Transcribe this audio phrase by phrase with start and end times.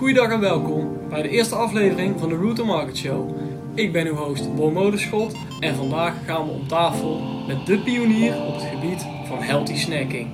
[0.00, 3.38] Goeiedag en welkom bij de eerste aflevering van de Route to Market Show.
[3.74, 8.46] Ik ben uw host Bo Modeschot en vandaag gaan we om tafel met de pionier
[8.46, 10.28] op het gebied van healthy snacking.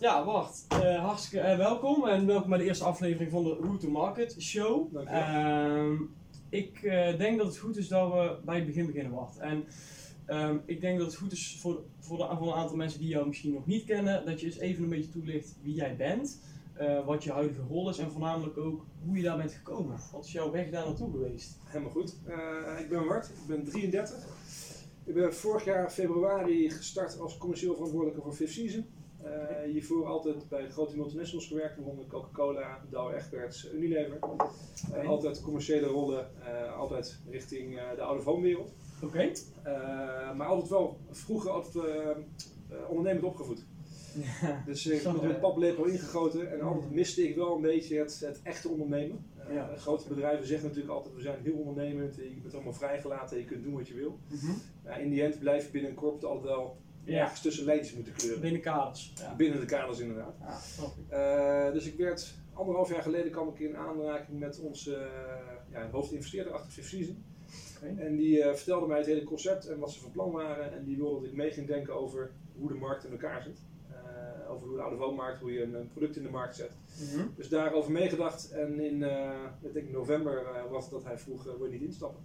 [0.00, 3.86] Ja, Bart, eh, hartstikke eh, welkom en welkom bij de eerste aflevering van de Route
[3.86, 4.96] to Market Show.
[6.52, 9.38] Ik eh, denk dat het goed is dat we bij het begin beginnen, Bart.
[9.38, 9.64] En
[10.26, 13.52] ehm, ik denk dat het goed is voor, voor, een aantal mensen die jou misschien
[13.52, 16.40] nog niet kennen, dat je eens even een beetje toelicht wie jij bent,
[16.72, 19.98] eh, wat je huidige rol is en voornamelijk ook hoe je daar bent gekomen.
[20.12, 21.58] Wat is jouw weg daar naartoe geweest?
[21.64, 22.16] Helemaal goed.
[22.26, 24.26] Eh, ik ben Wart, ik ben 33.
[25.04, 28.86] Ik ben vorig jaar februari gestart als commercieel verantwoordelijke voor Fifth Season.
[29.22, 34.18] Eh, hiervoor altijd bij grote multinationals gewerkt, waaronder Coca-Cola, Dow Egberts, Unilever.
[34.92, 38.72] Eh, altijd commerciële rollen, eh, altijd richting de oude woonwereld.
[39.02, 39.32] Oké.
[40.36, 41.84] Maar altijd wel vroeger altijd,
[42.88, 43.64] ondernemend opgevoed.
[44.66, 45.08] Dus ik hè?
[45.08, 49.24] een paplepel ingegoten en altijd miste ik wel een beetje het, het echte ondernemen.
[49.50, 49.76] Ja.
[49.76, 53.64] Grote bedrijven zeggen natuurlijk altijd, we zijn heel ondernemend, je bent allemaal vrijgelaten, je kunt
[53.64, 54.18] doen wat je wil.
[54.28, 54.52] Mhm.
[54.84, 56.91] Ja, in die end blijf je binnen een corporate altijd wel Ja.
[57.04, 58.40] Ergens tussen lijntjes moeten kleuren.
[58.40, 59.12] Binnen kaders.
[59.16, 59.34] Ja.
[59.34, 60.34] Binnen de kaders inderdaad.
[60.40, 61.66] Ja.
[61.66, 65.02] Eh, dus ik werd, anderhalf jaar geleden kwam ik in aanraking met onze eh,
[65.70, 67.24] ja, hoofdinvesteerder achter Season.
[67.76, 68.00] Oké.
[68.00, 70.72] En die eh, vertelde mij het hele concept en wat ze van plan waren.
[70.72, 73.58] En die wilde dat ik mee ging denken over hoe de markt in elkaar zit.
[74.48, 76.72] Over hoe de oude woonmarkt, hoe je een, een product in de markt zet.
[77.00, 77.26] Mhm.
[77.36, 78.50] Dus daarover meegedacht.
[78.50, 79.30] En in eh,
[79.60, 82.20] ik denk november was dat hij vroeg, wil je niet instappen?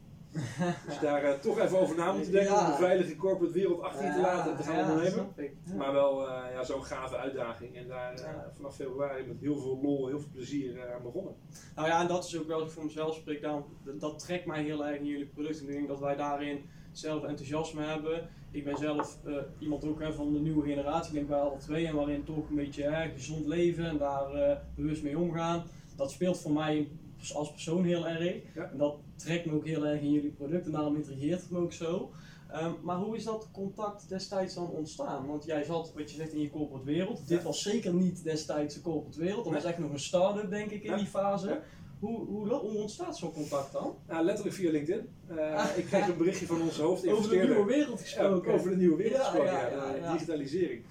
[0.87, 2.65] Dus daar eh, toch even over na moeten denken Ja.
[2.65, 5.33] om de veilige corporate wereld achter je te laten en te gaan ondernemen.
[5.77, 7.75] Maar wel eh, ja, zo'n gave uitdaging.
[7.75, 11.33] En daar eh, vanaf februari met heel veel lol, heel veel plezier aan begonnen.
[11.75, 14.45] Nou ja, en dat is ook wel, ik voor mezelf spreek, daarom, dat, dat trekt
[14.45, 15.67] mij heel erg in jullie producten.
[15.67, 18.29] Ik denk dat wij daarin zelf enthousiasme hebben.
[18.51, 19.17] Ik ben zelf
[19.59, 22.49] iemand ook hè, van de nieuwe generatie, ik denk wij alle twee, en waarin toch
[22.49, 25.63] een beetje hè, gezond leven en daar bewust mee omgaan.
[25.95, 26.87] Dat speelt voor mij
[27.33, 28.35] als persoon heel erg.
[28.53, 28.69] Ja.
[28.71, 31.73] En dat trekt me ook heel erg in jullie producten, daarom intrigeert het me ook
[31.73, 32.11] zo.
[32.51, 35.27] Ehm, maar hoe is dat contact destijds dan ontstaan?
[35.27, 37.27] Want jij zat, wat je zegt, in je corporate wereld.
[37.27, 39.43] Dit was zeker niet destijds de corporate wereld.
[39.43, 41.61] Dat was echt nog een start-up, denk ik, in die fase.
[41.99, 43.95] Hoe, hoe, ontstaat zo'n contact dan?
[44.07, 45.07] Nou, letterlijk via LinkedIn.
[45.27, 47.55] Eh, ik kreeg een berichtje van onze Over de hoofdinvesteerder.
[47.55, 48.53] nieuwe wereld Ja, gesproken.
[48.53, 50.83] over de nieuwe wereld Ja, gesproken, ja, ja, ja, digitalisering.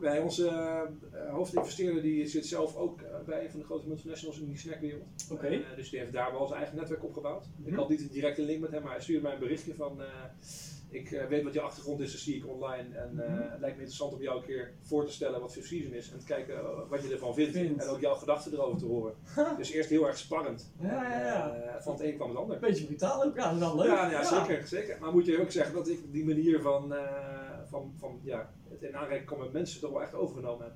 [0.00, 4.38] Bij onze eh, hoofdinvesteerder die zit zelf ook eh, bij een van de grote multinationals
[4.40, 5.04] in die snackwereld.
[5.32, 5.60] Oké.
[5.76, 7.44] Dus die heeft daar wel zijn eigen netwerk opgebouwd.
[7.44, 7.78] Ik Mhm.
[7.78, 10.00] had niet een directe link met hem, maar hij stuurde mij een berichtje van...
[10.90, 12.94] ik eh, weet wat je achtergrond is, dat zie ik online.
[12.94, 13.42] En eh, Mhm.
[13.50, 16.10] het lijkt me interessant om jou een keer voor te stellen wat Season is.
[16.12, 17.56] En te kijken eh, wat je ervan vindt.
[17.56, 19.14] En ook jouw gedachten erover te horen.
[19.56, 20.72] Dus eerst heel erg spannend.
[20.80, 21.82] Ja, ja, ja.
[21.82, 22.54] Van het een kwam het ander.
[22.54, 23.86] Een beetje brutaal ook, ja, wel leuk.
[23.86, 24.96] Ja, ja, Zeker, zeker.
[25.00, 26.94] Maar moet je ook zeggen dat ik die manier van,
[27.68, 30.74] van, van ja, het in aanraking komen met mensen toch wel echt overgenomen heb.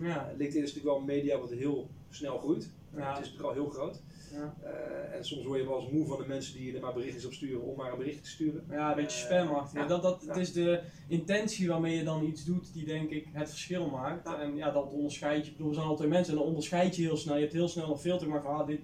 [0.00, 2.70] Ja, LinkedIn is natuurlijk wel een media wat heel snel groeit.
[2.90, 4.02] Het is natuurlijk al heel groot.
[4.32, 4.54] Ja.
[4.62, 7.24] Eh, en soms word je wel eens moe van de mensen die er maar berichtjes
[7.26, 8.64] op sturen om maar een berichtje te sturen.
[8.70, 9.80] ja, een beetje Eh, spamachtig.
[9.80, 9.86] ja.
[9.86, 10.40] Dat, dat, Het Ja.
[10.40, 14.26] is de intentie waarmee je dan iets doet die denk ik het verschil maakt.
[14.40, 15.50] En ja, dat onderscheid je.
[15.50, 17.34] Ik bedoel, we zijn altijd mensen en dan onderscheid je heel snel.
[17.34, 18.80] Je hebt heel snel een filter, maar van ah, dit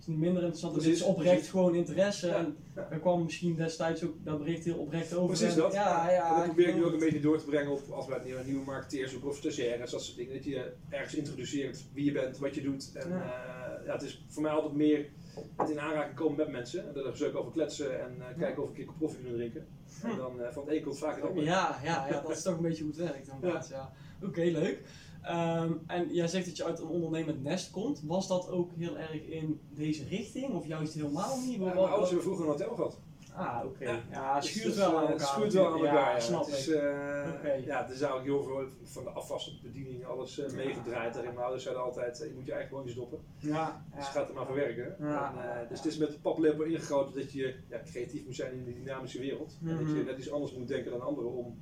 [0.00, 0.74] is niet minder interessant.
[0.74, 1.50] Dit is Precies, oprecht precies.
[1.50, 2.28] gewoon interesse.
[2.30, 2.88] En ja.
[2.90, 5.36] er kwam misschien destijds ook dat bericht heel oprecht over.
[5.36, 5.72] Precies dat.
[5.72, 6.28] Ja, ja.
[6.30, 8.42] en dat probeer ik nu ook een beetje door te brengen op als wij nieuwe,
[8.44, 10.34] nieuwe marketeers of stagiaires, dat soort dingen.
[10.34, 12.90] Dat je ergens introduceert wie je bent, wat je doet.
[12.94, 13.65] En Ja.
[13.86, 15.10] Ja, het is voor mij altijd meer
[15.56, 16.88] het in aanraking komen met mensen.
[16.88, 19.38] En daar dus ook over kletsen en eh, kijken of we een keer koffie kunnen
[19.38, 19.66] drinken.
[20.02, 20.16] En Hm.
[20.16, 21.44] dan eh, van het een komt vaak het ander.
[21.44, 23.68] Ja, ja, ja, dat is toch een beetje hoe het werkt inderdaad.
[23.68, 23.92] Ja.
[24.22, 24.82] Oké, leuk.
[25.22, 28.02] Ehm, en jij zegt dat je uit een ondernemend nest komt.
[28.04, 31.58] Was dat ook heel erg in deze richting of juist helemaal niet?
[31.58, 32.98] Ja, mijn ouders hebben vroeger een hotel gehad.
[33.36, 33.84] Ah, oké.
[33.84, 34.00] Ja.
[34.10, 35.10] Ja, het Dus schuurt is, wel aan elkaar.
[35.12, 36.74] Het schuurt wel aan elkaar, Ja, snap is, ik.
[36.74, 37.64] eh.
[37.66, 41.30] Ja, er zou ook heel veel van de afwas op bediening, alles eh, meegedraaid daarin.
[41.30, 43.18] Mijn ouders zeiden altijd, eh, je moet je eigen woontjes doppen.
[43.38, 44.10] Ja, Dus ja.
[44.10, 44.96] ga het er maar verwerken.
[45.00, 45.32] Ja.
[45.36, 48.52] En, eh, dus het is met de paplepel ingegoten dat je ja, creatief moet zijn
[48.52, 49.58] in die dynamische wereld.
[49.64, 50.04] En dat je Mhm.
[50.04, 51.60] net iets anders moet denken dan anderen om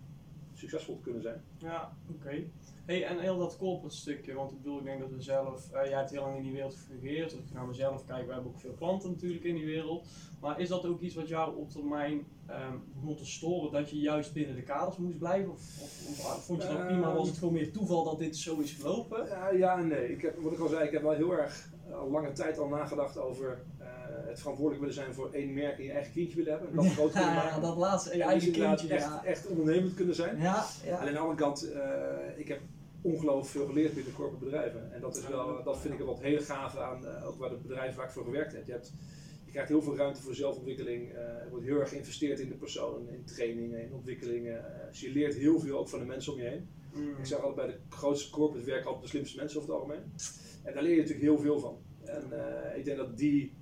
[0.68, 1.42] succesvol te kunnen zijn.
[1.58, 2.44] Ja, oké.
[2.84, 5.88] Hey, en heel dat corporate stukje, want ik bedoel, ik denk dat we zelf, eh,
[5.88, 7.32] jij hebt heel lang in die wereld gefungeerd.
[7.32, 10.06] Als ik naar mezelf kijk, we hebben ook veel klanten natuurlijk in die wereld.
[10.40, 13.98] Maar is dat ook iets wat jou op termijn ehm begon te storen, dat je
[13.98, 15.52] juist binnen de kaders moest blijven?
[15.52, 17.14] Of, of, of vond je dat prima?
[17.14, 19.26] Was het gewoon meer toeval dat dit zo is gelopen?
[19.26, 20.12] Ja, ja en nee.
[20.12, 22.68] Ik heb, wat ik al zei, ik heb wel heel erg eh, lange tijd al
[22.68, 23.73] nagedacht over eh,
[24.26, 26.68] het verantwoordelijk willen zijn voor één merk en je eigen kindje willen hebben.
[26.70, 27.62] En dat groot kunnen Ja, maken.
[27.62, 28.88] dat laatste, en je En eigen kindje.
[28.88, 30.40] echt, Ja, echt ondernemend kunnen zijn.
[30.40, 30.64] ja.
[30.84, 30.98] En ja.
[30.98, 31.80] aan de andere kant, eh,
[32.36, 32.60] ik heb
[33.02, 34.92] ongelooflijk veel geleerd binnen corporate bedrijven.
[34.92, 37.50] En dat, is wel, dat vind ik er wat hele gaaf aan, eh, ook waar
[37.50, 38.66] de bedrijven waar ik voor gewerkt heb.
[38.66, 38.92] Je, hebt,
[39.44, 41.12] je krijgt heel veel ruimte voor zelfontwikkeling.
[41.12, 44.58] Eh, er wordt heel erg geïnvesteerd in de persoon, in trainingen, in ontwikkelingen.
[44.80, 46.68] Eh, dus je leert heel veel ook van de mensen om je heen.
[46.94, 47.08] Mm.
[47.18, 50.02] Ik zeg altijd bij de grootste corporate werken altijd de slimste mensen over het algemeen.
[50.62, 51.76] En daar leer je natuurlijk heel veel van.
[52.04, 53.52] En eh, ik denk dat die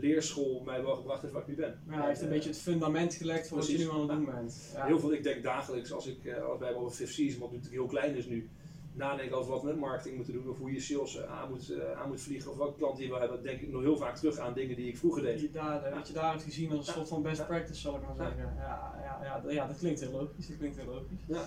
[0.00, 1.80] leerschool mij wel gebracht heeft waar ik nu ben.
[1.90, 4.08] Ja, hij heeft een En, beetje het fundament gelegd voor wat je nu aan het
[4.08, 4.70] doen bent.
[4.74, 4.86] Ja.
[4.86, 7.76] Heel veel, ik denk dagelijks, als, ik, eh, als wij over fifth season, wat natuurlijk
[7.80, 8.48] heel klein is nu,
[8.94, 11.70] nadenken over wat we met marketing moeten doen, of hoe je sales eh, aan moet,
[11.70, 14.16] eh, aan moet vliegen, of welke klant je wil hebben, denk ik nog heel vaak
[14.16, 15.52] terug aan dingen die ik vroeger deed.
[15.52, 18.00] Daar, eh, wat je daar hebt gezien als een soort van best practice, zal ik
[18.02, 18.24] maar Ja.
[18.24, 18.54] zeggen.
[18.56, 20.46] Ja, ja, ja, ja, dat klinkt heel logisch.
[20.48, 21.24] Dat klinkt heel logisch.
[21.26, 21.46] Ja.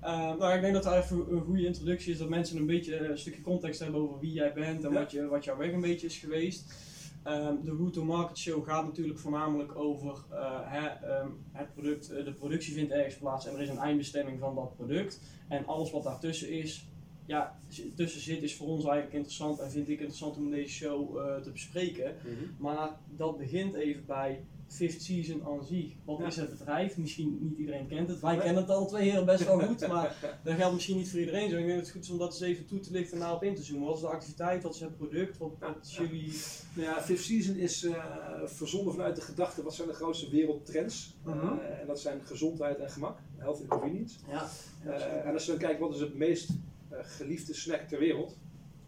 [0.00, 2.96] Eh, nou, ik denk dat daar even een goede introductie is, dat mensen een beetje
[3.08, 4.98] een stukje context hebben over wie jij bent en Ja.
[4.98, 6.90] wat, je, wat jouw weg een beetje is geweest.
[7.22, 12.24] Ehm, de Route to Market Show gaat natuurlijk voornamelijk over eh, ehm, het product, eh,
[12.24, 15.20] de productie vindt ergens plaats en er is een eindbestemming van dat product.
[15.48, 16.86] En alles wat daartussen is,
[17.26, 17.58] ja,
[17.96, 21.36] tussen zit is voor ons eigenlijk interessant en vind ik interessant om deze show eh,
[21.40, 22.16] te bespreken.
[22.58, 25.92] Maar dat begint even bij Fifth Season aan zich.
[26.04, 26.26] Wat Ja.
[26.26, 26.96] is het bedrijf?
[26.96, 28.20] Misschien niet iedereen kent het.
[28.20, 28.42] Wij Nee.
[28.42, 31.50] kennen het al twee heren best wel goed, maar dat geldt misschien niet voor iedereen
[31.50, 31.56] zo.
[31.56, 33.42] Ik denk dat het goed is om dat eens even toe te lichten en daarop
[33.42, 33.86] in te zoomen.
[33.86, 34.62] Wat is de activiteit?
[34.62, 35.38] Wat is het product?
[35.38, 36.02] Wat, Ja.
[36.02, 36.32] jullie...
[36.74, 38.04] Nou ja, Fifth Season is eh,
[38.44, 41.16] verzonnen vanuit de gedachte, wat zijn de grootste wereldtrends?
[41.24, 41.38] Mhm.
[41.58, 44.18] Eh, en dat zijn gezondheid en gemak, health and convenience.
[44.28, 44.48] Ja.
[44.84, 46.50] Eh, en als we dan kijken, wat is het meest
[46.90, 48.36] geliefde snack ter wereld?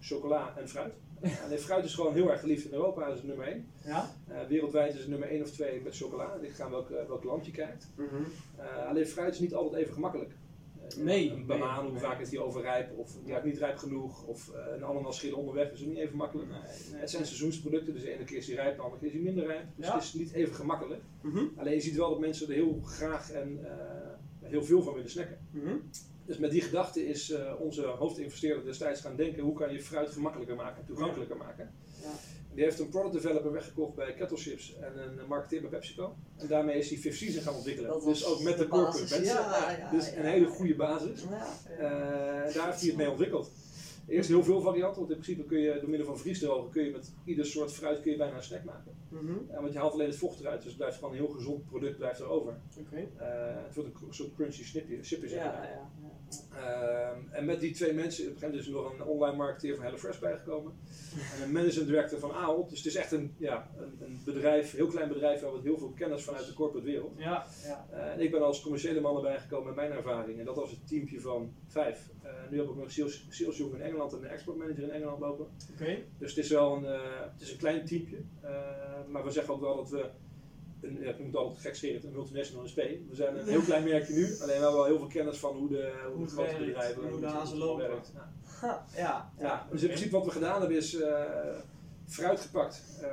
[0.01, 0.95] Chocola en fruit.
[1.45, 3.67] Alleen fruit is gewoon heel erg geliefd in Europa, dat is nummer 1.
[3.85, 4.11] Ja?
[4.49, 6.33] wereldwijd is het nummer 1 of 2 met chocola.
[6.33, 7.89] Het ligt aan welk, eh, welk land je kijkt.
[8.57, 10.31] Eh, alleen fruit is niet altijd even gemakkelijk.
[10.31, 12.01] Eh, Nee, Een banaan, nee, hoe nee.
[12.11, 12.99] vaak is die overrijp?
[12.99, 14.25] Of die ruikt niet rijp genoeg?
[14.27, 16.49] Of eh, een ananas schillen onderweg is ook niet even makkelijk.
[16.93, 19.23] Het zijn seizoensproducten, dus de ene keer is die rijp, de andere keer is die
[19.25, 19.65] minder rijp.
[19.77, 19.95] Dus Ja.
[19.95, 21.03] het is niet even gemakkelijk.
[21.21, 21.45] Mhm.
[21.57, 25.11] Alleen je ziet wel dat mensen er heel graag en eh, heel veel van willen
[25.11, 25.39] snacken.
[25.51, 25.75] Mhm.
[26.27, 30.11] Dus met die gedachte is eh, onze hoofdinvesteerder destijds gaan denken, hoe kan je fruit
[30.11, 31.71] gemakkelijker maken, toegankelijker maken.
[32.03, 32.11] Ja.
[32.55, 36.17] Die heeft een product developer weggekocht bij Kettle Chips en een marketeer bij PepsiCo.
[36.37, 38.05] En daarmee is hij Fifth Season gaan ontwikkelen.
[38.05, 39.11] Dus ook met de de corporate basis.
[39.11, 39.35] mensen.
[39.35, 41.23] Ja, ja, dus een hele goede basis.
[41.23, 43.51] Eh, daar heeft hij het mee ontwikkeld.
[44.07, 46.91] Eerst heel veel varianten, want in principe kun je door middel van vriesdrogen kun je
[46.91, 48.97] met ieder soort fruit kun je bijna een snack maken.
[49.09, 49.33] Mhm.
[49.51, 51.67] Eh, want je haalt alleen het vocht eruit, dus het blijft gewoon een heel gezond
[51.67, 52.57] product blijft erover.
[52.79, 52.97] Oké.
[52.97, 55.91] Eh, het wordt een soort crunchy snipje, chipje zeg Ja, maar.
[56.57, 59.37] Ehm, en met die twee mensen, op een gegeven moment is er nog een online
[59.37, 60.73] marketeer van HelloFresh bijgekomen.
[61.37, 62.69] En een managing director van AOL.
[62.69, 65.61] Dus het is echt een, ja, een, een bedrijf, een heel klein bedrijf, waar we
[65.63, 67.13] heel veel kennis vanuit de corporate wereld.
[67.17, 67.87] Ja, ja.
[67.91, 70.39] Eh, en ik ben als commerciële man erbij gekomen met mijn ervaring.
[70.39, 72.11] En dat was het teampje van vijf.
[72.23, 74.91] Eh, nu heb ik nog een sales, salesjongen in Engeland en een export manager in
[74.91, 75.47] Engeland lopen.
[75.73, 75.99] Oké.
[76.19, 78.19] Dus het is wel een, eh, het is een klein teampje.
[79.09, 80.11] Maar we zeggen ook wel dat we,
[80.85, 82.77] een, ja, ik moet altijd gekscherend, een multinational SP.
[83.09, 85.69] We zijn een heel klein merkje nu, alleen wel wel heel veel kennis van hoe
[85.69, 87.89] de, hoe Hoe de het grote bedrijven hoe de het- hazen het lopen.
[87.89, 88.11] werkt.
[88.15, 88.33] Ja.
[88.61, 89.33] Ha, ja.
[89.39, 91.23] Ja, dus in principe wat we gedaan hebben is eh,
[92.07, 92.83] fruit gepakt.
[93.03, 93.09] Eh,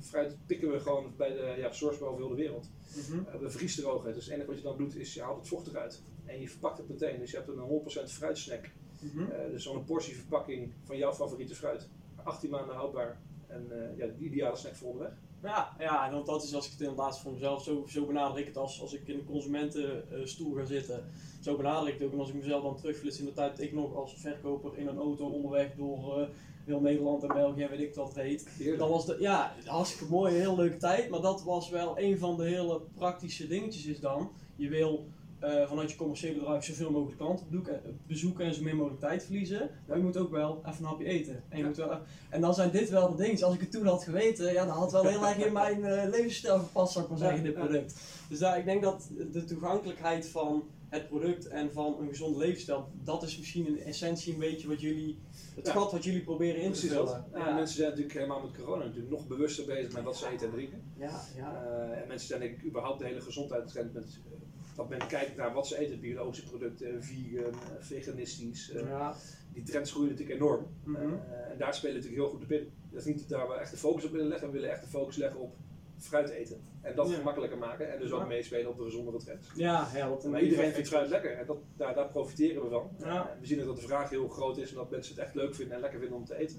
[0.00, 2.70] fruit pikken we gewoon bij de ja, source over heel de wereld.
[3.08, 3.18] Mhm.
[3.28, 4.14] Eh, we vriesdrogen.
[4.14, 6.02] Dus het enige wat je dan doet is je haalt het vocht eruit.
[6.24, 7.18] En je verpakt het meteen.
[7.18, 8.70] Dus je hebt een 100% fruitsnack.
[9.00, 9.30] Mhm.
[9.30, 11.88] Eh, dus zo'n portieverpakking van jouw favoriete fruit.
[12.24, 13.20] 18 maanden houdbaar.
[13.46, 15.12] En eh, ja, de ideale snack voor onderweg.
[15.44, 18.38] Ja, ja, en want dat is als ik het inderdaad voor mezelf, zo, zo benader
[18.38, 21.04] ik het als, als ik in de consumentenstoel ga zitten.
[21.40, 22.12] Zo benader ik het ook.
[22.12, 24.86] En als ik mezelf dan terugflits in de tijd dat ik nog als verkoper in
[24.86, 26.26] een auto onderweg door eh,
[26.64, 28.48] heel Nederland en België en weet ik wat heet.
[28.48, 28.78] Heerlijk.
[28.78, 31.08] Dat was de, ja, hartstikke mooie, heel leuke tijd.
[31.08, 34.30] Maar dat was wel een van de hele praktische dingetjes is dan.
[34.56, 35.06] Je wil
[35.44, 39.24] eh, vanuit je commerciële bedrijf zoveel mogelijk klanten bezoeken, bezoeken en zo min mogelijk tijd
[39.24, 39.70] verliezen.
[39.86, 41.34] Maar je moet ook wel even een hapje eten.
[41.48, 41.66] En, je Ja.
[41.68, 41.98] moet wel,
[42.30, 43.42] en dan zijn dit wel de dingen.
[43.44, 45.84] Als ik het toen had geweten, ja, dan had het wel heel erg in mijn
[45.84, 47.94] eh, levensstijl gepast, zou ik maar zeggen, dit product.
[48.28, 52.88] Dus daar, ik denk dat de toegankelijkheid van het product en van een gezonde levensstijl,
[53.02, 55.18] dat is misschien in essentie een beetje wat jullie,
[55.54, 55.72] het Ja.
[55.72, 57.24] gat wat jullie proberen in te vullen.
[57.34, 60.46] Ja, Mensen zijn natuurlijk helemaal met corona natuurlijk nog bewuster bezig met wat ze eten
[60.46, 60.92] en drinken.
[60.96, 61.64] ja, ja.
[61.64, 64.32] Eh, en mensen zijn denk ik überhaupt de hele gezondheidstrend met eh,
[64.74, 68.70] dat men kijkt naar wat ze eten, biologische producten, vegan, eh, veganistisch.
[68.70, 69.14] eh, ja.
[69.52, 70.66] Die trends groeien natuurlijk enorm.
[70.84, 70.96] Mhm.
[70.96, 72.72] Eh, en daar spelen natuurlijk heel goed op in.
[72.90, 74.88] Dat is niet daar we echt de focus op willen leggen, we willen echt de
[74.88, 75.54] focus leggen op
[75.98, 76.60] fruit eten.
[76.80, 77.14] En dat Ja.
[77.16, 78.26] gemakkelijker maken en dus ook Ja.
[78.26, 79.50] meespelen op de gezondere trends.
[79.54, 82.90] Ja, wat Maar iedereen vindt fruit lekker en dat, daar, daar profiteren we van.
[82.98, 83.36] Ja.
[83.40, 85.74] We zien dat de vraag heel groot is en dat mensen het echt leuk vinden
[85.74, 86.58] en lekker vinden om te eten.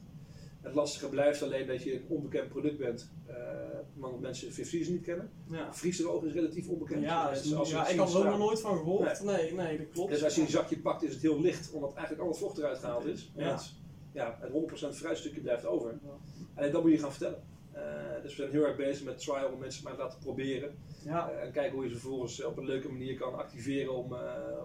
[0.66, 3.36] Het lastige blijft alleen dat je een onbekend product bent, eh
[3.96, 5.32] omdat mensen Season niet kennen.
[5.50, 5.74] Ja.
[5.74, 7.02] Vriesdroog is relatief onbekend.
[7.04, 9.24] Ja, Dus als ja, het ik had er ook nog nooit van gehoord.
[9.24, 10.12] Nee, nee, dat klopt.
[10.12, 12.58] Dus als je een zakje pakt is het heel licht, omdat eigenlijk al het vocht
[12.58, 13.32] eruit gehaald is.
[13.36, 13.52] En Ja.
[13.52, 13.74] het,
[14.14, 16.00] ja, het 100% fruitstukje blijft over.
[16.56, 17.44] Alleen dat moet je gaan vertellen.
[17.76, 20.76] Eh, dus we zijn heel erg bezig met trial om mensen maar te laten proberen.
[21.04, 23.96] Ja, Eh, en kijken hoe je ze vervolgens eh, op een leuke manier kan activeren
[23.96, 24.16] om,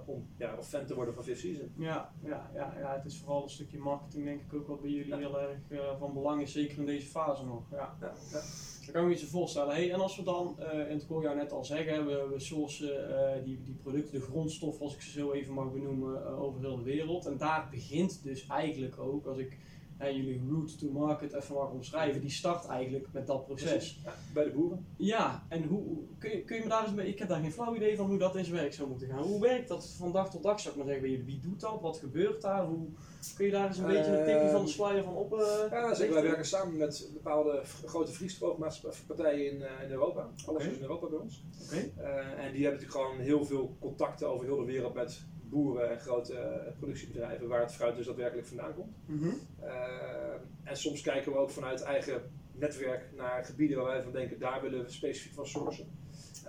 [0.06, 1.72] om ja, of fan te worden van Fifth Season.
[1.76, 4.90] ja, ja, ja, ja, het is vooral een stukje marketing denk ik ook wat bij
[4.90, 5.16] jullie Ja.
[5.18, 7.62] heel erg van belang is, zeker in deze fase nog.
[7.70, 7.96] Ja.
[8.00, 8.40] Ja, ja.
[8.84, 9.74] Dat kan ik me iets voorstellen.
[9.74, 13.44] Hey, en als we dan, en het kon jou net al zeggen, we, we sourcen
[13.44, 16.82] die, die producten, de grondstof, als ik ze zo even mag benoemen, over heel de
[16.82, 17.26] wereld.
[17.26, 19.58] En daar begint dus eigenlijk ook, als ik
[20.00, 24.00] eh, jullie route to market even mag omschrijven, die start eigenlijk met dat proces.
[24.04, 24.86] Ja, bij de boeren.
[24.96, 25.82] Ja, en hoe,
[26.18, 28.06] kun, je, kun je me daar eens bij, ik heb daar geen flauw idee van
[28.06, 29.22] hoe dat in zijn werk zou moeten gaan.
[29.22, 31.32] Hoe werkt dat van dag tot dag, zou ik maar zeggen, bij jullie?
[31.32, 31.80] Wie doet dat?
[31.80, 32.64] Wat gebeurt daar?
[32.64, 32.88] Hoe,
[33.36, 35.32] kun je daar eens een beetje een tipje van de sluier van op?
[35.32, 36.14] eh, Ja, zeker.
[36.14, 40.28] Wij werken samen met bepaalde grote vriesdroogmaatschappijen in, eh, in Europa.
[40.46, 41.44] Alles is in Europa bij ons.
[41.64, 41.76] Oké.
[41.76, 45.90] Eh, en die hebben natuurlijk gewoon heel veel contacten over heel de wereld met boeren
[45.90, 48.96] en grote eh, productiebedrijven waar het fruit dus daadwerkelijk vandaan komt.
[49.06, 49.28] Mhm.
[49.60, 54.38] Eh, en soms kijken we ook vanuit eigen netwerk naar gebieden waar wij van denken,
[54.38, 55.99] daar willen we specifiek van sourcen.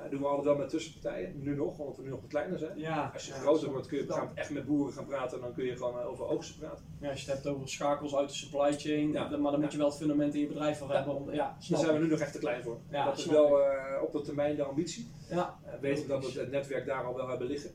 [0.03, 2.59] Eh doen we altijd wel met tussenpartijen, nu nog, omdat we nu nog wat kleiner
[2.59, 2.77] zijn.
[2.79, 5.43] Ja, Als je ja, groter wordt kun je gaan echt met boeren gaan praten en
[5.43, 6.85] dan kun je gewoon eh, over oogsten praten.
[7.01, 9.27] Ja, als je het hebt over schakels uit de supply chain, Ja.
[9.27, 10.87] dan- maar dan moet je wel het fundament in je bedrijf Ja.
[10.87, 11.15] hebben.
[11.15, 12.77] Om, ja, Daar zijn we nu nog echt te klein voor.
[12.91, 15.07] Dat is wel eh, op de termijn de ambitie.
[15.29, 17.71] Ja, Eh, weten we dat we het netwerk daar al wel hebben liggen.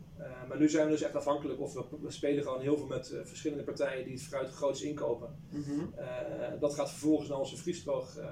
[0.49, 3.14] Maar nu zijn we dus echt afhankelijk of we, we spelen gewoon heel veel met
[3.25, 5.28] verschillende partijen die het fruit groots inkopen.
[5.50, 6.59] Mhm.
[6.61, 8.28] Dat gaat vervolgens naar onze vriesdroog eh,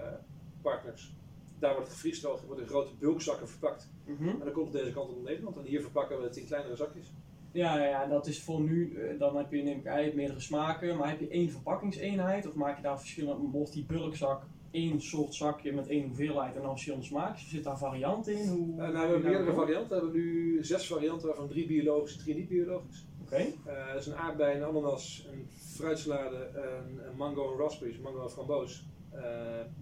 [0.62, 1.14] partners.
[1.64, 3.90] Daar wordt het wordt in grote bulkzakken verpakt.
[4.06, 4.28] Mhm.
[4.28, 5.56] En dan komt het deze kant op Nederland.
[5.56, 7.12] En hier verpakken we het in kleinere zakjes.
[7.52, 10.40] Ja, ja, ja, dat is voor nu, eh, dan heb je neem ik aan, meerdere
[10.40, 15.00] smaken, maar heb je één verpakkingseenheid of maak je daar verschillende, wordt die bulkzak één
[15.00, 17.48] soort zakje met één hoeveelheid en dan verschillende smaakjes?
[17.50, 18.48] Zit daar variant in?
[18.48, 19.88] Hoe, Eh, nou, we hebben meerdere varianten.
[19.88, 23.06] We hebben nu zes varianten, waarvan drie biologisch en drie niet biologisch.
[23.22, 27.98] Oké, Eh, dat is een aardbei, een ananas, een fruitsalade, een, een mango en raspberries,
[27.98, 28.86] mango en framboos.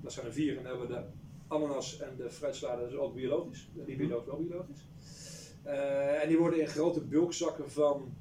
[0.03, 0.57] Dat zijn er vier.
[0.57, 1.01] En dan hebben we de
[1.53, 3.71] ananas en de fruitsalade dus ook biologisch.
[3.75, 4.87] De niet biologisch, wel biologisch.
[5.63, 8.15] Eh, en die worden in grote bulkzakken van,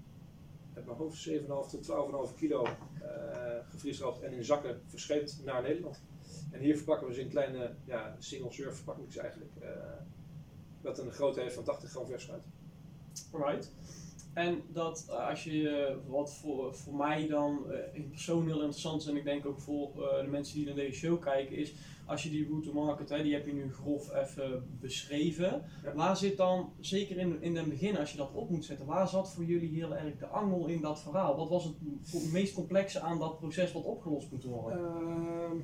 [0.73, 2.69] uit mijn hoofd, 7,5 tot 12,5 kilo uh,
[3.69, 6.01] gevriesdroogd en in zakken verscheept naar Nederland.
[6.51, 9.51] En hier verpakken we ze in kleine ja, single-serve verpakkingen eigenlijk.
[9.59, 9.69] eh
[10.81, 12.43] wat een grootte heeft van 80 gram vers fruit.
[13.31, 13.71] alright.
[14.33, 18.61] En dat eh, als je, eh, wat voor, voor mij dan eh, in persoon heel
[18.61, 21.73] interessant is en ik denk ook voor de mensen die naar deze show kijken, is
[22.05, 25.63] als je die route to market, hè, die heb je nu grof even beschreven.
[25.83, 25.93] Ja.
[25.93, 29.07] Waar zit dan, zeker in, in het begin als je dat op moet zetten, waar
[29.07, 31.37] zat voor jullie heel erg de angel in dat verhaal?
[31.37, 34.79] Wat was het meest complexe aan dat proces wat opgelost moet worden?
[34.79, 35.57] Ehm,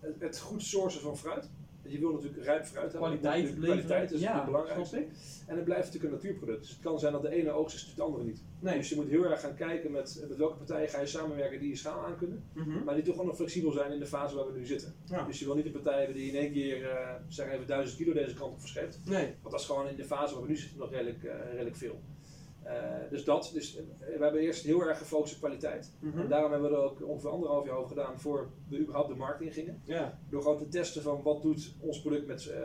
[0.00, 1.50] het, het goed sourcen van fruit.
[1.86, 3.00] Je wil natuurlijk rijp fruit hebben.
[3.00, 3.64] Kwaliteit De leveren.
[3.64, 5.06] kwaliteit is ja, het belangrijkste.
[5.46, 6.60] En het blijft natuurlijk een natuurproduct.
[6.60, 8.42] Dus het kan zijn dat de ene oogst is, de andere niet.
[8.60, 8.76] Nee.
[8.76, 11.68] Dus je moet heel erg gaan kijken met, met welke partijen ga je samenwerken die
[11.68, 12.44] je schaal aan kunnen.
[12.52, 12.84] Mhm.
[12.84, 14.94] Maar die toch nog flexibel zijn in de fase waar we nu zitten.
[15.04, 15.26] Ja.
[15.26, 16.86] Dus je wil niet een partij hebben die in één keer,
[17.28, 18.98] zeg even, duizend kilo deze kant op verscheept.
[19.04, 19.24] Nee.
[19.40, 21.76] Want dat is gewoon in de fase waar we nu zitten nog redelijk, eh, redelijk
[21.76, 22.00] veel.
[22.62, 25.92] Eh, dus dat, dus eh, we hebben eerst heel erg gefocust op kwaliteit.
[25.98, 26.18] Mhm.
[26.18, 29.14] En daarom hebben we er ook ongeveer anderhalf jaar over gedaan voor we überhaupt de
[29.14, 29.82] markt in gingen.
[29.84, 30.18] Ja.
[30.28, 32.60] Door gewoon te testen van wat doet ons product met, eh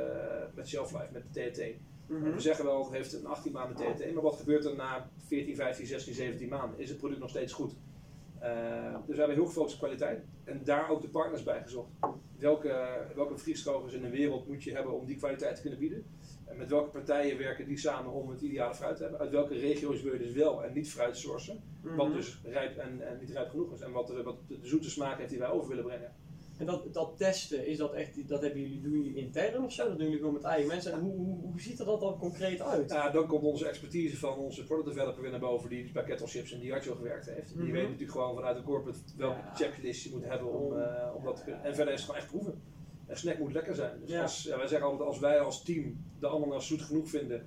[0.55, 1.75] met shelf life, met de TNT.
[2.07, 2.33] Mhm.
[2.33, 5.55] We zeggen wel, het heeft een 18 maanden TNT, maar wat gebeurt er na 14,
[5.55, 6.79] 15, 16, 17 maanden?
[6.79, 7.75] Is het product nog steeds goed?
[9.05, 11.89] Dus we hebben heel gefocust op kwaliteit en daar ook de partners bij gezocht.
[12.37, 16.05] Welke, welke vriesdrogers in de wereld moet je hebben om die kwaliteit te kunnen bieden?
[16.47, 19.19] En met welke partijen werken die samen om het ideale fruit te hebben?
[19.19, 21.59] Uit welke regio's wil je dus wel en niet fruit sourcen?
[21.81, 22.15] Wat Mhm.
[22.15, 23.81] dus rijp en, en niet rijp genoeg is.
[23.81, 26.13] En wat, de, wat de zoete smaak heeft die wij over willen brengen.
[26.57, 29.83] En dat, dat testen, is dat echt, dat hebben jullie, doen jullie intern of zo?
[29.87, 30.91] Dat doen jullie gewoon met eigen mensen?
[30.93, 32.89] En hoe, hoe, hoe ziet er dat dan concreet uit?
[32.89, 36.27] Nou, dan komt onze expertise van onze product developer weer naar boven, die bij Kettle
[36.27, 37.53] Chips en Diageo gewerkt heeft.
[37.53, 37.71] Die Mhm.
[37.71, 39.55] weet natuurlijk gewoon vanuit de corporate welke Ja.
[39.55, 41.63] checklist je moet hebben om, eh, om dat te kunnen.
[41.63, 42.61] En verder is het gewoon echt proeven.
[43.07, 43.99] Een snack moet lekker zijn.
[44.01, 44.21] Dus Ja.
[44.21, 47.45] als, ja, wij zeggen altijd, als wij als team de ananas zoet genoeg vinden,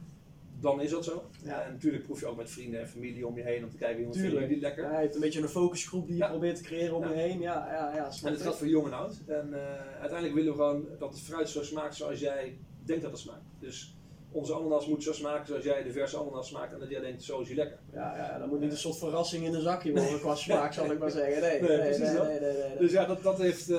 [0.60, 1.24] dan is dat zo.
[1.44, 1.62] Ja.
[1.62, 4.10] En natuurlijk proef je ook met vrienden en familie om je heen om te kijken,
[4.10, 4.34] Tuurlijk.
[4.36, 4.84] vindt die lekker.
[4.84, 6.28] Ja, je hebt een beetje een focusgroep die je Ja.
[6.28, 7.08] probeert te creëren om Ja.
[7.10, 7.40] je heen.
[7.40, 8.10] Ja, ja, ja.
[8.24, 9.20] En het gaat voor jong en oud.
[9.26, 13.10] En eh, uiteindelijk willen we gewoon dat het fruit zo smaakt zoals jij denkt dat
[13.10, 13.44] het smaakt.
[13.58, 13.96] Dus
[14.32, 17.22] onze ananas moet zo smaken zoals jij de verse ananas smaakt en dat jij denkt,
[17.22, 17.78] zo is hij lekker.
[17.92, 20.92] Ja, ja, dat moet niet een soort verrassing in een zakje worden qua smaak, zal
[20.92, 21.40] ik maar zeggen.
[21.40, 22.78] Nee, Nee, nee, nee.
[22.78, 23.78] Dus ja, dat, dat heeft, eh,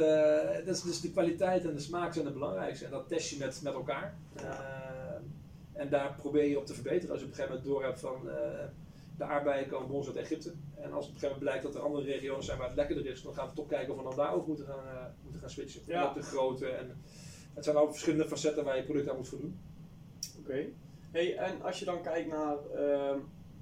[0.65, 2.85] dat is dus de kwaliteit en de smaak zijn het belangrijkste.
[2.85, 4.17] En dat test je met, met elkaar.
[4.35, 4.43] Eh,
[5.73, 7.09] en daar probeer je op te verbeteren.
[7.09, 8.65] Als je op een gegeven moment door hebt van eh,
[9.17, 10.51] de aardbeien komen bij ons uit Egypte.
[10.75, 12.75] En als het op een gegeven moment blijkt dat er andere regionen zijn waar het
[12.75, 15.49] lekkerder is, dan gaan we toch kijken of we dan daarover moeten gaan, moeten gaan
[15.49, 15.81] switchen.
[15.85, 16.03] Ja.
[16.03, 16.67] Ook de grootte.
[16.67, 17.01] En
[17.53, 19.59] het zijn al verschillende facetten waar je product aan moet voldoen.
[20.41, 20.65] Oké.
[21.11, 23.19] Hey, en als je dan kijkt naar, ehm,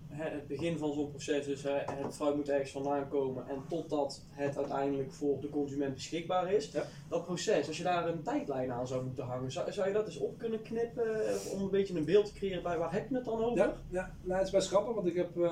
[0.07, 4.57] het begin van zo'n proces, dus het fruit moet ergens vandaan komen en totdat het
[4.57, 6.71] uiteindelijk voor de consument beschikbaar is.
[6.71, 6.83] Ja.
[7.09, 10.05] Dat proces, als je daar een tijdlijn aan zou moeten hangen, zou, zou je dat
[10.05, 13.09] eens op kunnen knippen eh, om een beetje een beeld te creëren bij waar heb
[13.09, 13.57] je het dan over?
[13.57, 15.51] Ja, ja nou, het is best grappig, want ik, heb, eh,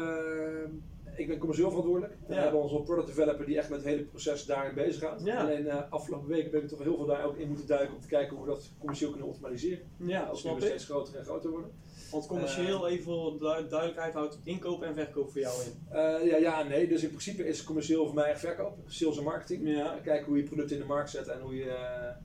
[1.18, 2.14] ik ben commercieel verantwoordelijk.
[2.14, 2.36] En Ja.
[2.36, 5.22] we hebben onze product developer die echt met het hele proces daarin bezig gaat.
[5.24, 5.40] Ja.
[5.42, 8.02] Alleen eh, afgelopen weken ben ik toch heel veel daar ook in moeten duiken om
[8.02, 9.80] te kijken hoe we dat commercieel kunnen optimaliseren.
[9.98, 10.60] Ja, Als we ik.
[10.62, 11.72] steeds groter en groter worden.
[12.12, 15.72] Want commercieel, even voor du- duidelijkheid, houdt inkoop en verkoop voor jou in.
[15.90, 16.88] Eh, ja, ja en nee.
[16.88, 19.68] Dus in principe is commercieel voor mij echt verkoop, sales en marketing.
[19.68, 20.00] Ja.
[20.04, 21.66] Kijken hoe je product in de markt zet en hoe je,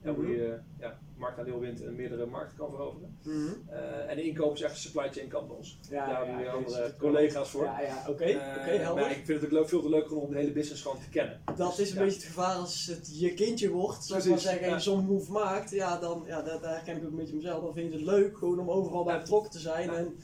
[0.03, 0.31] ja, hoe Mhm.
[0.31, 3.17] je ja, marktaandeel wint en meerdere markten kan veroveren.
[3.23, 3.53] Mhm.
[3.69, 5.79] Eh, en de inkoop is echt supply chain kant bij ons.
[5.89, 7.63] Ja, Daar hebben we andere collega's voor.
[7.63, 9.03] Ja, ja, oké, Eh, oké, helder.
[9.03, 11.09] maar ik vind het ook leuk, veel te leuk om de hele business gewoon te
[11.09, 11.41] kennen.
[11.55, 14.03] Dat is een beetje het gevaar als het je kindje wordt.
[14.05, 16.97] Zou ik maar Precies, zeggen, en je zo'n move maakt, ja, dan, ja, dat herken
[16.97, 17.63] ik ook een beetje mezelf.
[17.63, 19.91] Dan vind je het leuk gewoon om overal bij betrokken te zijn.
[19.91, 19.97] Ja.
[19.97, 20.15] En,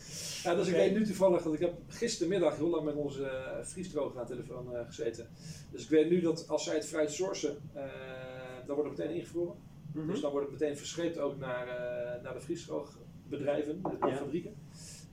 [0.44, 3.66] Ja, dus ik weet nu toevallig dat ik heb gistermiddag heel lang met onze uh,
[3.66, 5.28] vriesdroger aan de telefoon gezeten.
[5.72, 7.84] Dus ik weet nu dat als zij het fruit sourcen, eh,
[8.66, 9.56] dan wordt het meteen ingevroren.
[9.94, 10.08] Mhm.
[10.08, 14.16] Dus dan wordt het meteen verscheept ook naar, eh, naar de vriesdroogbedrijven, de, Ja.
[14.16, 14.56] fabrieken.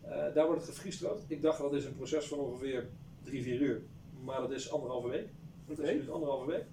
[0.03, 1.25] Eh, daar wordt het gefriesdroogd.
[1.29, 2.89] Ik dacht dat is een proces van ongeveer
[3.23, 3.83] 3, 4 uur.
[4.25, 5.29] Maar dat is anderhalve week.
[5.67, 6.65] Dat is dus anderhalve week.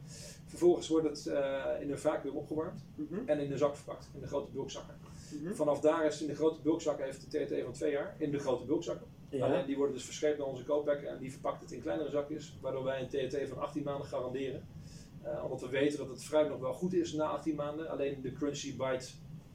[0.46, 3.20] Vervolgens wordt het eh, in een vacuüm opgewarmd Mhm.
[3.26, 4.96] en in de zak verpakt, in de grote bulkzakken.
[5.42, 5.54] Mhm.
[5.54, 8.32] Vanaf daar is het in de grote bulkzakken, heeft de TT van twee jaar, in
[8.32, 9.08] de grote bulkzakken.
[9.30, 9.46] Ja.
[9.46, 12.58] Alleen die worden dus verscheept naar onze koopwekken en die verpakt het in kleinere zakjes,
[12.62, 14.64] waardoor wij een TT van 18 maanden garanderen.
[15.24, 18.22] Eh, omdat we weten dat het fruit nog wel goed is na 18 maanden, alleen
[18.22, 19.08] de crunchy bite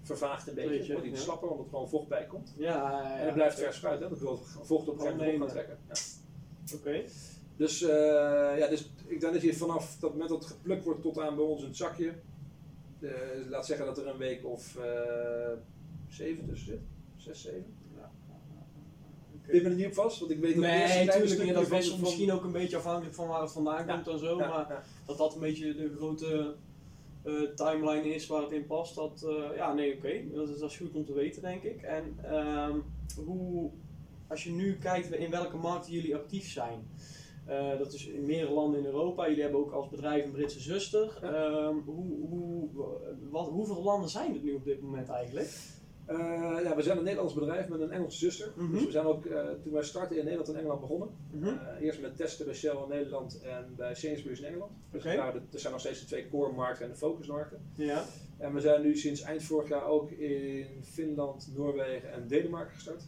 [0.03, 1.25] vervaagt een beetje, wordt iets ja.
[1.25, 2.55] slapper omdat er gewoon vocht bij komt.
[2.57, 3.03] Ja.
[3.19, 4.09] En het blijft vers fruit, hè?
[4.09, 5.79] dat wil vocht op een gegeven moment op gaan trekken.
[5.89, 6.77] Ja.
[6.77, 7.05] Oké.
[7.59, 11.03] Dus, eh, ja, dus ik denk dat je vanaf dat moment dat het geplukt wordt
[11.03, 12.13] tot aan bij ons in het zakje,
[13.01, 13.11] eh,
[13.49, 15.53] laat zeggen dat er een week of eh,
[16.09, 16.81] zeven tussen zit,
[17.17, 17.77] zes, zeven.
[19.49, 21.31] Ik ben er niet op vast, want ik weet dat het eerste Nee, niet.
[21.31, 23.93] stukje Dat was van- misschien ook een beetje afhankelijk van waar het vandaan Ja.
[23.95, 24.38] komt en zo.
[24.38, 24.83] Ja, maar ja.
[25.07, 26.55] dat dat een beetje de grote
[27.23, 28.95] eh, timeline is waar het in past.
[28.95, 30.12] Dat, eh, ja, nee, oké.
[30.35, 31.83] Dat, is, dat is goed om te weten, denk ik.
[31.83, 32.76] En ehm,
[33.25, 33.71] hoe,
[34.26, 36.87] als je nu kijkt in welke markten jullie actief zijn.
[37.47, 39.28] eh, dat is in meerdere landen in Europa.
[39.28, 41.19] Jullie hebben ook als bedrijf een Britse zuster.
[41.23, 41.28] Ja.
[41.33, 42.69] Ehm, hoe, hoe,
[43.31, 45.49] wat, hoeveel landen zijn het nu op dit moment eigenlijk?
[46.09, 46.17] Eh,
[46.62, 48.53] ja, we zijn een Nederlands bedrijf met een Engelse zuster.
[48.57, 48.73] Mhm.
[48.73, 51.09] Dus we zijn ook, eh, toen wij startten in Nederland en Engeland begonnen.
[51.31, 51.47] Mhm.
[51.47, 54.73] Eh, eerst met testen bij Shell in Nederland en bij Sainsbury's in Engeland.
[54.90, 55.03] Dus
[55.51, 57.61] dat zijn nog steeds de twee core markten en de focusmarkten.
[57.75, 58.05] Ja.
[58.38, 63.03] En we zijn nu sinds eind vorig jaar ook in Finland, Noorwegen en Denemarken gestart.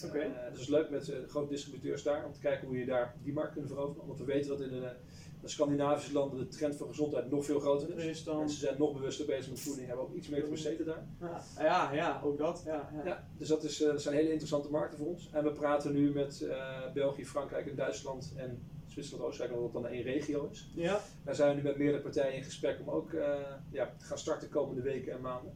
[0.00, 3.32] Dus het is leuk met grote distributeurs daar om te kijken hoe je daar die
[3.32, 4.02] markt kunt veroveren.
[4.02, 4.92] Omdat we weten dat in de,
[5.40, 8.04] de Scandinavische landen de trend voor gezondheid nog veel groter is.
[8.04, 10.86] Dus dan, Mensen zijn nog bewuster bezig met voeding, hebben ook iets meer te besteden
[10.86, 11.06] daar.
[11.20, 12.62] ja, ja, ja, ook dat.
[12.66, 13.04] Ja, ja.
[13.04, 15.28] Ja, dus dat, is, eh, dat zijn hele interessante markten voor ons.
[15.32, 19.82] En we praten nu met eh, België, Frankrijk en Duitsland en Zwitserland, Oostenrijk, omdat dat
[19.82, 20.70] dan één regio is.
[20.74, 21.00] ja.
[21.24, 23.34] Daar zijn we nu met meerdere partijen in gesprek om ook eh,
[23.70, 25.52] ja, te gaan starten de komende weken en maanden.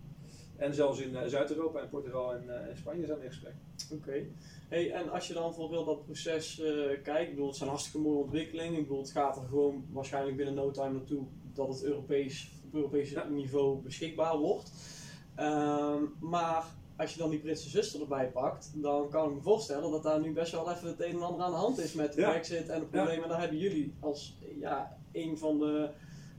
[0.57, 3.55] En zelfs in eh, Zuid-Europa en Portugal en eh, Spanje zijn we in gesprek.
[3.93, 4.27] Oké.
[4.69, 7.69] Hey, en als je dan voor heel dat proces eh, kijkt, ik bedoel, het zijn
[7.69, 8.73] hartstikke mooie ontwikkelingen.
[8.79, 12.75] Ik bedoel, het gaat er gewoon waarschijnlijk binnen no time naartoe dat het Europees, op
[12.75, 13.25] Europees Ja.
[13.29, 14.73] niveau beschikbaar wordt.
[15.35, 16.64] Ehm, maar
[16.97, 20.21] als je dan die Britse zuster erbij pakt, dan kan ik me voorstellen dat daar
[20.21, 22.31] nu best wel even het een en ander aan de hand is met de Ja.
[22.31, 23.23] Brexit en de problemen.
[23.23, 25.90] En daar hebben jullie als ja, een van de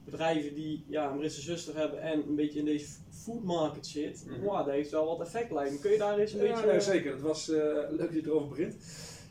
[0.05, 4.25] bedrijven die ja, een Britse zuster hebben en een beetje in deze food market zit,
[4.27, 4.41] Mhm.
[4.41, 5.79] wow, dat heeft wel wat effect lijkt me.
[5.79, 6.67] Kun je daar eens een Ja, beetje...
[6.67, 7.11] nee, zeker.
[7.11, 7.57] Het was eh,
[7.89, 8.75] leuk dat je erover begint.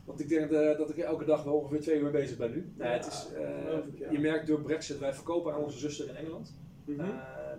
[0.04, 2.72] Want ik denk eh, dat ik elke dag wel ongeveer twee uur bezig ben nu.
[2.76, 4.10] Nee, Ja, het is, eh, ik, ja.
[4.10, 6.54] Je merkt door Brexit, wij verkopen aan onze zuster in Engeland.
[6.84, 7.00] Mhm.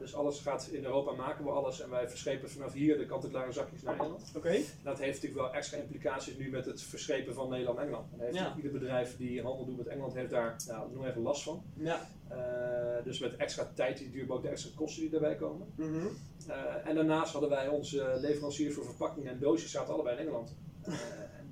[0.06, 3.52] Dus alles gaat in Europa, maken we alles en wij verschepen vanaf hier de kant-en-klare
[3.52, 4.32] zakjes naar Engeland.
[4.36, 4.60] Oké.
[4.84, 8.12] Dat heeft natuurlijk wel extra implicaties nu met het verschepen van Nederland en Engeland.
[8.14, 8.54] En heeft Ja.
[8.56, 11.64] ieder bedrijf die handel doet met Engeland heeft daar nou, nog even last van.
[11.74, 12.08] Ja.
[12.28, 15.68] Eh, dus met extra tijd die duurt, maar ook de extra kosten die daarbij komen.
[15.76, 16.08] Mhm.
[16.48, 20.56] Eh, en daarnaast hadden wij onze leveranciers voor verpakkingen en doosjes zaten allebei in Engeland.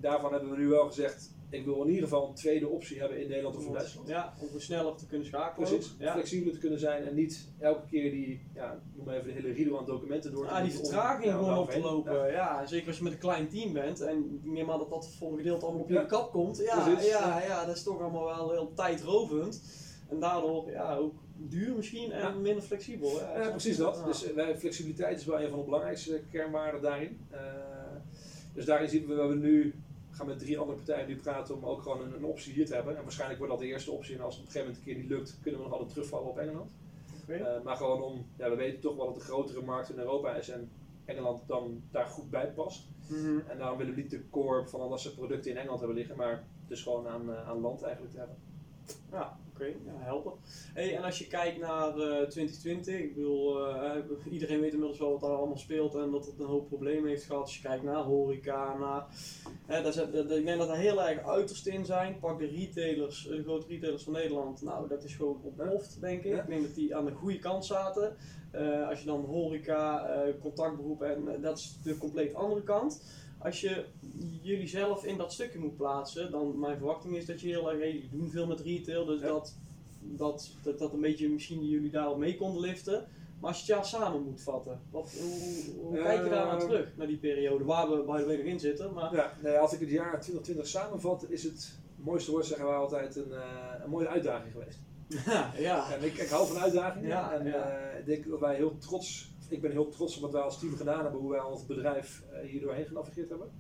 [0.04, 3.22] Daarvan hebben we nu wel gezegd, ik wil in ieder geval een tweede optie hebben
[3.22, 4.08] in Nederland of in Duitsland.
[4.08, 5.68] Ja, om sneller te kunnen schakelen.
[5.70, 6.12] Precies, Ja.
[6.14, 9.54] flexibeler te kunnen zijn en niet elke keer die, ja, noem maar even de hele
[9.54, 12.14] rido aan documenten door te Ah, die om- vertraging ja, gewoon op te lopen.
[12.14, 12.26] Ja.
[12.28, 12.66] Ja.
[12.66, 15.38] zeker als je met een klein team bent en neem aan dat dat voor een
[15.38, 16.04] gedeelte allemaal op je Ja.
[16.04, 16.58] kap komt.
[16.58, 17.44] Ja, Precies, ja, ja.
[17.46, 19.62] ja, dat is toch allemaal wel heel tijdrovend.
[20.10, 22.30] En daardoor ja, ook duur misschien en Ja.
[22.30, 23.20] minder flexibel.
[23.20, 23.96] Ja, Ja, precies dat.
[23.98, 24.06] Ja.
[24.06, 27.26] Dus eh, wij, flexibiliteit is wel een van de belangrijkste kernwaarden daarin.
[27.30, 27.40] Eh,
[28.54, 29.74] dus daarin zien we, we hebben nu
[30.14, 32.74] gaan met drie andere partijen nu praten om ook gewoon een, een optie hier te
[32.74, 32.98] hebben.
[32.98, 34.16] En waarschijnlijk wordt dat de eerste optie.
[34.16, 35.94] En als het op een gegeven moment een keer niet lukt, kunnen we nog altijd
[35.94, 36.72] terugvallen op Engeland.
[37.28, 40.36] Eh, maar gewoon om, ja, we weten toch wel dat de grotere markt in Europa
[40.36, 40.50] is.
[40.50, 40.70] En
[41.06, 42.88] Engeland dan daar goed bij past.
[43.08, 43.40] Mhm.
[43.48, 46.16] En daarom willen we niet de core van alle zijn producten in Engeland hebben liggen,
[46.16, 48.38] maar dus gewoon aan, eh, aan land eigenlijk te hebben.
[49.12, 50.34] Ja, oké, ja, helder.
[50.74, 55.00] Hey, en als je kijkt naar eh 2020, ik bedoel, eh, eh, iedereen weet inmiddels
[55.00, 57.42] wel wat daar allemaal speelt en dat het een hoop problemen heeft gehad.
[57.42, 59.06] Als je kijkt naar horeca, naar,
[59.66, 62.20] eh, daar ik denk dat er heel erg uiterst in zijn.
[62.20, 66.24] Pak de retailers, eh, de grote retailers van Nederland, nou dat is gewoon ontploft denk
[66.24, 66.32] ik.
[66.32, 66.42] Ja.
[66.42, 68.16] Ik denk dat die aan de goede kant zaten.
[68.54, 73.02] Eh, als je dan horeca, eh contactberoepen en eh, dat is de compleet andere kant.
[73.44, 73.86] Als je
[74.42, 77.80] jullie zelf in dat stukje moet plaatsen, dan mijn verwachting is dat je heel erg,
[77.80, 79.28] hey, jullie doen veel met retail, dus Ja.
[79.28, 79.56] dat,
[80.00, 83.08] dat, dat dat een beetje misschien jullie daarop mee konden liften.
[83.40, 86.46] Maar als je het jaar samen moet vatten, wat, hoe, hoe, hoe kijk je daar
[86.48, 86.68] aan Ehm.
[86.68, 88.94] terug, naar die periode waar we the way nog in zitten?
[88.94, 92.76] Maar, Ja, nee, als ik het jaar 2020 samenvat, is het mooiste woord zeggen wij
[92.76, 94.80] altijd een, eh, een mooie uitdaging geweest.
[95.26, 95.94] ja, ja.
[95.94, 97.70] En ik, ik hou van uitdagingen Ja, en ja.
[97.70, 100.60] eh, ik denk dat wij heel trots, ik ben heel trots op wat wij als
[100.60, 103.52] team gedaan hebben, hoe wij als bedrijf eh, hier doorheen genavigeerd hebben.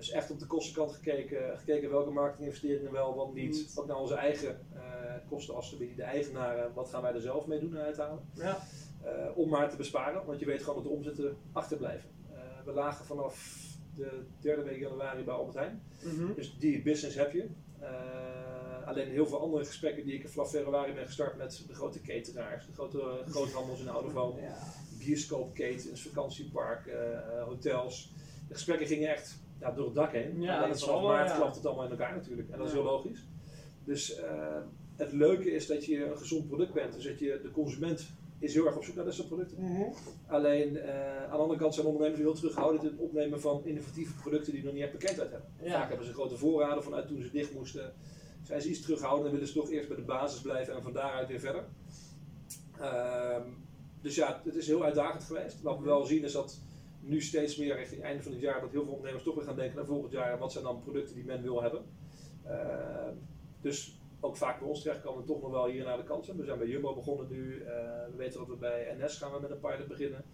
[0.00, 3.50] Dus echt op de kostenkant gekeken, gekeken welke marketinginvesteringen wel, wat niet.
[3.50, 3.74] Niet.
[3.74, 4.80] Wat nou onze eigen eh,
[5.28, 8.20] kosten als de, eigenaren, wat gaan wij er zelf mee doen en uithalen.
[8.34, 8.58] ja.
[9.02, 12.10] Eh, om maar te besparen, want je weet gewoon dat de omzetten achterblijven.
[12.30, 13.64] Eh, we lagen vanaf
[13.96, 15.82] de derde week januari bij Albert Heijn.
[16.04, 16.34] Mhm.
[16.34, 17.48] Dus die business heb je.
[18.84, 22.66] Alleen heel veel andere gesprekken die ik vanaf februari ben gestart met de grote cateraars,
[22.66, 24.56] de grote uh, groothandels in de Ja.
[25.04, 28.12] Bioscoopketens, vakantiepark, eh, eh, hotels.
[28.48, 30.40] De gesprekken gingen echt ja, door het dak heen.
[30.40, 31.36] Ja, alleen is vanaf maart ja.
[31.36, 32.50] klapt het allemaal in elkaar natuurlijk.
[32.50, 32.78] En dat is Ja.
[32.78, 33.24] heel logisch.
[33.84, 34.58] Dus eh,
[34.96, 36.92] het leuke is dat je een gezond product bent.
[36.94, 38.06] Dus dat je, de consument
[38.38, 39.62] is heel erg op zoek naar dat soort producten.
[39.62, 39.82] Mhm.
[40.26, 44.14] Alleen eh, aan de andere kant zijn ondernemers heel terughoudend in het opnemen van innovatieve
[44.20, 45.48] producten die nog niet echt bekendheid hebben.
[45.62, 45.72] Ja.
[45.72, 47.92] Vaak hebben ze grote voorraden vanuit toen ze dicht moesten.
[48.42, 50.92] Zijn ze iets terughoudend en willen ze toch eerst bij de basis blijven en van
[50.92, 51.64] daaruit weer verder.
[52.80, 53.42] Ehm,
[54.00, 55.62] dus ja, het is heel uitdagend geweest.
[55.62, 56.60] Wat we wel zien is dat
[57.00, 59.44] nu steeds meer richting het einde van het jaar dat heel veel ondernemers toch weer
[59.44, 60.38] gaan denken naar volgend jaar.
[60.38, 61.84] Wat zijn dan producten die men wil hebben.
[62.44, 63.14] Ehm,
[63.60, 66.36] dus ook vaak bij ons terecht komen toch nog wel hier naar de kant zijn.
[66.36, 67.62] We zijn bij Jumbo begonnen nu.
[67.62, 67.66] Eh,
[68.10, 70.24] we weten dat we bij NS gaan we met een pilot beginnen.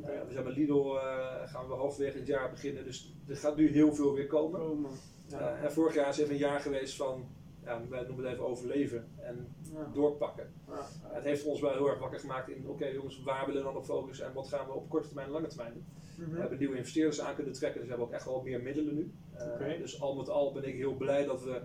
[0.00, 2.84] Eh, we zijn bij Lidl eh, gaan we halverwege het jaar beginnen.
[2.84, 4.86] Dus er gaat nu heel veel weer komen.
[5.30, 7.26] Eh, en vorig jaar is even een jaar geweest van,
[7.64, 9.90] ja, wij noemen het even overleven en Ja.
[9.94, 10.52] doorpakken.
[10.68, 10.86] Ja.
[11.02, 13.76] Het heeft ons wel heel erg wakker gemaakt in, oké jongens, waar willen we dan
[13.76, 15.84] op focussen en wat gaan we op korte termijn en lange termijn doen.
[16.16, 16.30] Mhm.
[16.34, 18.94] We hebben nieuwe investeerders aan kunnen trekken, dus we hebben ook echt wel meer middelen
[18.94, 19.12] nu.
[19.34, 19.78] Eh.
[19.78, 21.62] Dus al met al ben ik heel blij dat we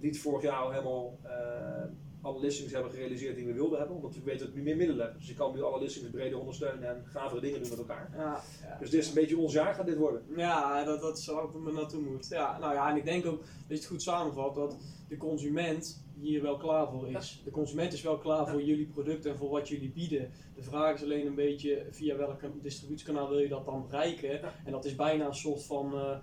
[0.00, 1.84] niet vorig jaar al helemaal eh,
[2.22, 4.76] alle listings hebben gerealiseerd die we wilden hebben, omdat we weten dat we nu meer
[4.76, 5.20] middelen hebben.
[5.20, 8.10] Dus je kan nu alle listings breder ondersteunen en gavere dingen doen met elkaar.
[8.16, 8.42] Ja.
[8.62, 8.76] Ja.
[8.80, 10.22] Dus dit is een beetje ons jaar gaat dit worden.
[10.36, 12.28] Ja, dat, dat is waar we naartoe moet.
[12.28, 14.76] Ja, nou ja, en ik denk ook dat je het goed samenvat dat
[15.08, 17.42] de consument hier wel klaar voor is.
[17.44, 20.30] De consument is wel klaar voor jullie producten en voor wat jullie bieden.
[20.54, 24.40] De vraag is alleen een beetje via welk distributiekanaal wil je dat dan bereiken.
[24.64, 26.16] En dat is bijna een soort van eh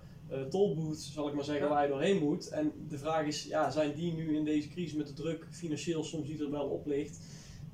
[0.48, 2.48] tolboot, zal ik maar zeggen, waar je doorheen moet.
[2.48, 6.04] En de vraag is, ja, zijn die nu in deze crisis met de druk financieel
[6.04, 7.18] soms die er wel op ligt,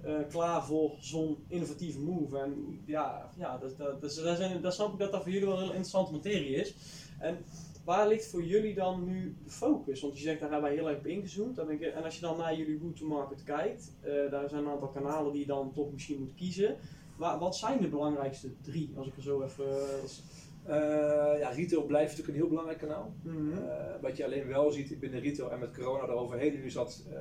[0.03, 2.39] eh, klaar voor zo'n innovatieve move?
[2.39, 5.47] En ja, ja dat, dat, dat, dat, zijn, dat snap ik dat dat voor jullie
[5.47, 6.75] wel een heel interessante materie is.
[7.19, 7.39] En
[7.85, 10.01] waar ligt voor jullie dan nu de focus?
[10.01, 11.57] Want je zegt daar hebben wij heel erg op ingezoomd.
[11.57, 14.71] Dan denk ik, en als je dan naar jullie go-to-market kijkt, eh, daar zijn een
[14.71, 16.77] aantal kanalen die je dan toch misschien moet kiezen.
[17.17, 19.65] Maar wat zijn de belangrijkste drie, als ik er zo even...
[20.03, 20.23] als-
[20.65, 23.15] Eh, ja, retail blijft natuurlijk een heel belangrijk kanaal.
[23.23, 23.53] Mhm.
[23.53, 27.05] Eh, wat je alleen wel ziet binnen retail en met corona eroverheen nu is dat
[27.11, 27.21] eh,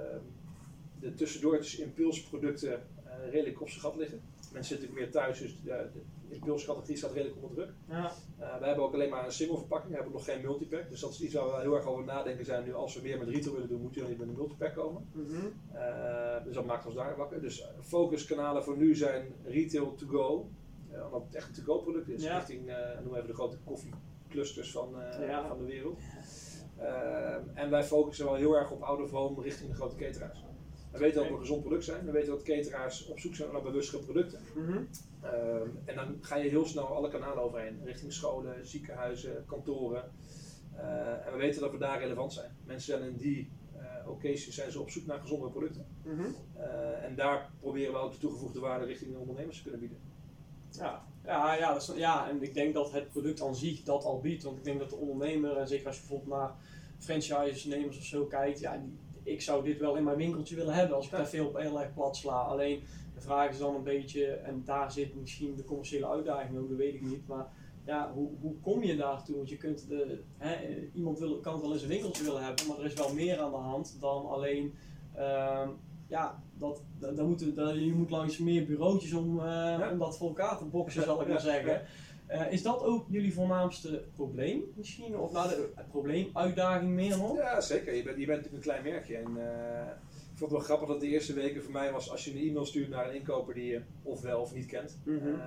[1.00, 4.22] de tussendoortjes impulsproducten eh, redelijk op zijn gat liggen.
[4.54, 7.74] Mensen zitten natuurlijk meer thuis, dus de, de impulscategorie staat redelijk onder druk.
[7.88, 8.12] Ja.
[8.60, 10.90] We hebben ook alleen maar een single verpakking, we hebben nog geen multipack.
[10.90, 12.74] Dus dat is iets waar we heel erg over nadenken zijn nu.
[12.74, 15.10] Als we meer met retail willen doen, moet je dan niet met een multipack komen.
[15.12, 15.48] Mhm.
[16.44, 17.42] Dus dat maakt ons daar wakker.
[17.42, 20.50] Dus focuskanalen voor nu zijn retail to go.
[21.06, 22.24] Omdat het echt een to-go product is.
[22.24, 22.38] Ja.
[22.38, 25.48] Richting, eh noem even de grote koffieclusters van, eh, Ja.
[25.48, 26.00] van de wereld.
[26.78, 30.44] Eh, en wij focussen wel heel erg op out of home richting de grote cateraars.
[30.92, 32.06] We weten dat we een gezond product zijn.
[32.06, 34.40] We weten dat cateraars op zoek zijn naar bewustere producten.
[34.56, 34.78] Mhm.
[35.86, 37.82] En dan ga je heel snel alle kanalen overheen.
[37.84, 40.12] Richting scholen, ziekenhuizen, kantoren.
[41.26, 42.52] En we weten dat we daar relevant zijn.
[42.66, 45.86] Mensen zijn in die eh occasions zijn ze op zoek naar gezondere producten.
[46.04, 46.26] Mhm.
[47.02, 49.98] En daar proberen we ook de toegevoegde waarde richting de ondernemers te kunnen bieden.
[50.78, 54.04] Ja, ja, ja, dat is, ja, en ik denk dat het product aan zich dat
[54.04, 54.44] al biedt.
[54.44, 56.52] Want ik denk dat de ondernemer, en zeker als je bijvoorbeeld naar
[56.98, 60.96] franchise-nemers of zo kijkt, ja, die, ik zou dit wel in mijn winkeltje willen hebben
[60.96, 61.18] als ik Ja.
[61.18, 62.42] daar veel op heel erg plat sla.
[62.42, 62.84] Alleen
[63.16, 66.78] de vraag is dan een beetje, en daar zit misschien de commerciële uitdaging ook, dat
[66.78, 67.28] weet ik niet.
[67.28, 67.48] Maar
[67.86, 69.36] ja, hoe, hoe kom je daartoe?
[69.36, 70.56] Want je kunt de, hè,
[70.94, 73.40] iemand wil, kan het wel in zijn winkeltje willen hebben, maar er is wel meer
[73.40, 74.74] aan de hand dan alleen.
[75.16, 75.70] ehm,
[76.12, 79.92] ja, dat, dat, dat moeten, dat, je moet langs meer bureautjes om, eh, Ja.
[79.92, 81.82] om dat voor elkaar te boksen, zal ik maar zeggen.
[82.28, 85.18] Eh, is dat ook jullie voornaamste probleem misschien?
[85.18, 87.38] Of nou, de uh, probleem, uitdaging meer nog?
[87.38, 87.96] Ja, zeker.
[87.96, 89.16] Je bent, je bent natuurlijk een klein merkje.
[89.16, 89.38] En,
[90.32, 92.48] ik vond het wel grappig dat de eerste weken voor mij was als je een
[92.48, 95.42] e-mail stuurt naar een inkoper die je of wel of niet kent, mm -hmm.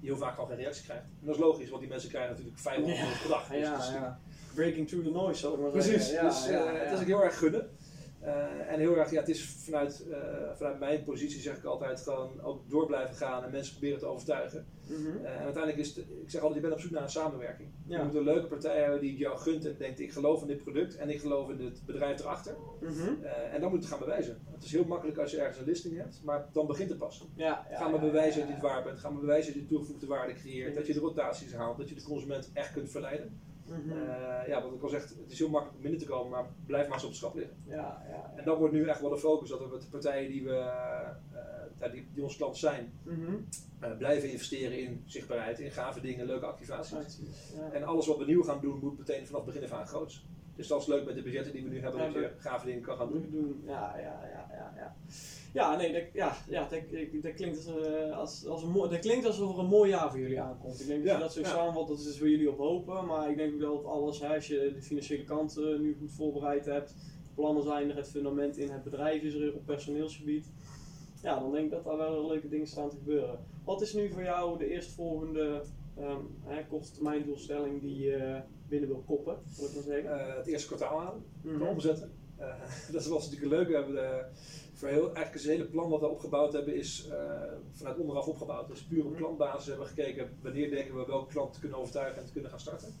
[0.00, 1.04] heel vaak al geen reactie krijgt.
[1.04, 3.04] En dat is logisch, want die mensen krijgen natuurlijk 500 ja.
[3.20, 3.48] per dag.
[3.48, 4.20] Dus ja, dus ja.
[4.54, 6.28] Breaking through the noise, zal ik maar Precies, zeggen.
[6.28, 7.70] dus het is ook heel erg gunnen.
[8.24, 10.16] Uh, en heel erg, ja, het is vanuit, uh,
[10.54, 14.06] vanuit mijn positie zeg ik altijd gewoon ook door blijven gaan en mensen proberen te
[14.06, 14.66] overtuigen.
[14.86, 15.24] Mm -hmm.
[15.24, 17.68] uh, en uiteindelijk is het, ik zeg altijd, je bent op zoek naar een samenwerking.
[17.86, 17.98] Ja.
[17.98, 20.62] Je moet een leuke partij hebben die jou gunt en denkt, ik geloof in dit
[20.62, 22.56] product en ik geloof in het bedrijf erachter.
[22.80, 23.24] Mm -hmm.
[23.24, 24.38] en dan moet je het gaan bewijzen.
[24.52, 27.28] Het is heel makkelijk als je ergens een listing hebt, maar dan begint het pas.
[27.34, 29.68] Ja, ja, ga maar bewijzen dat je het waar bent, ga maar bewijzen dat je
[29.68, 33.40] toegevoegde waarde creëert, dat je de rotaties haalt, dat je de consument echt kunt verleiden.
[33.70, 33.92] Mm -hmm.
[33.92, 36.46] uh, ja, wat ik al zeg, het is heel makkelijk om binnen te komen, maar
[36.66, 37.56] blijf maar eens op de schap liggen.
[37.66, 38.32] Ja, ja, ja.
[38.36, 40.72] En dat wordt nu echt wel de focus, dat we met de partijen die, we,
[41.80, 43.46] uh, die, die ons klant zijn, mm -hmm.
[43.82, 47.20] uh, blijven investeren in zichtbaarheid, in gave dingen, leuke activaties.
[47.72, 50.24] En alles wat we nieuw gaan doen, moet meteen vanaf het begin af aan groots.
[50.60, 52.82] Dus dat is leuk met de budgetten die we nu hebben, dat je gave dingen
[52.82, 53.62] kan gaan doen.
[53.66, 54.96] Ja, ja, ja, ja, ja.
[55.52, 56.80] Ja, nee, dat, ja, ja, dat,
[57.22, 60.10] dat, klinkt als, uh, als, als een mooi, dat klinkt alsof er een mooi jaar
[60.10, 60.80] voor jullie aankomt.
[60.80, 61.46] Ik denk dat je dat zo ja.
[61.46, 63.06] samenvat, dat is dus voor jullie op hopen.
[63.06, 66.12] Maar ik denk ook dat alles, hè, als je de financiële kant uh, nu goed
[66.12, 66.94] voorbereid hebt,
[67.34, 70.52] plannen zijn er, het fundament in het bedrijf is er op personeelsgebied.
[71.22, 73.38] Ja, dan denk ik dat daar wel leuke dingen staan te gebeuren.
[73.64, 75.62] Wat is nu voor jou de eerstvolgende
[75.98, 80.10] um, korte termijn doelstelling die je binnen wil koppen, moet ik maar zeggen?
[80.10, 81.62] Uh, het eerste kwartaal aan, mm -hmm.
[81.62, 82.12] omzetten.
[82.92, 83.68] dat was natuurlijk leuk.
[83.68, 84.24] We hebben de,
[84.72, 87.08] voor heel, eigenlijk het hele plan wat we opgebouwd hebben is
[87.72, 88.68] vanuit onderaf opgebouwd.
[88.68, 92.20] Dus puur op klantbasis hebben we gekeken wanneer denken we welke klant te kunnen overtuigen
[92.20, 92.94] en te kunnen gaan starten.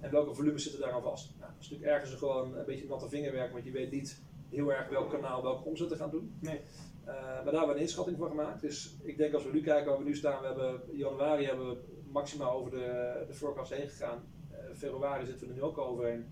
[0.00, 1.34] En welke volumes zitten daaraan vast.
[1.38, 4.72] Nou, dat is natuurlijk ergens gewoon een beetje natte vingerwerk, want je weet niet heel
[4.72, 6.36] erg welk kanaal welke omzet te gaan doen.
[6.40, 6.60] Nee.
[7.06, 8.60] Uh, maar daar hebben we een inschatting van gemaakt.
[8.60, 11.44] Dus ik denk als we nu kijken waar we nu staan, we hebben in januari
[11.44, 11.76] hebben we
[12.12, 14.22] maximaal over de, de forecast heen gegaan.
[14.70, 16.24] Uh, februari zitten we er nu ook overheen.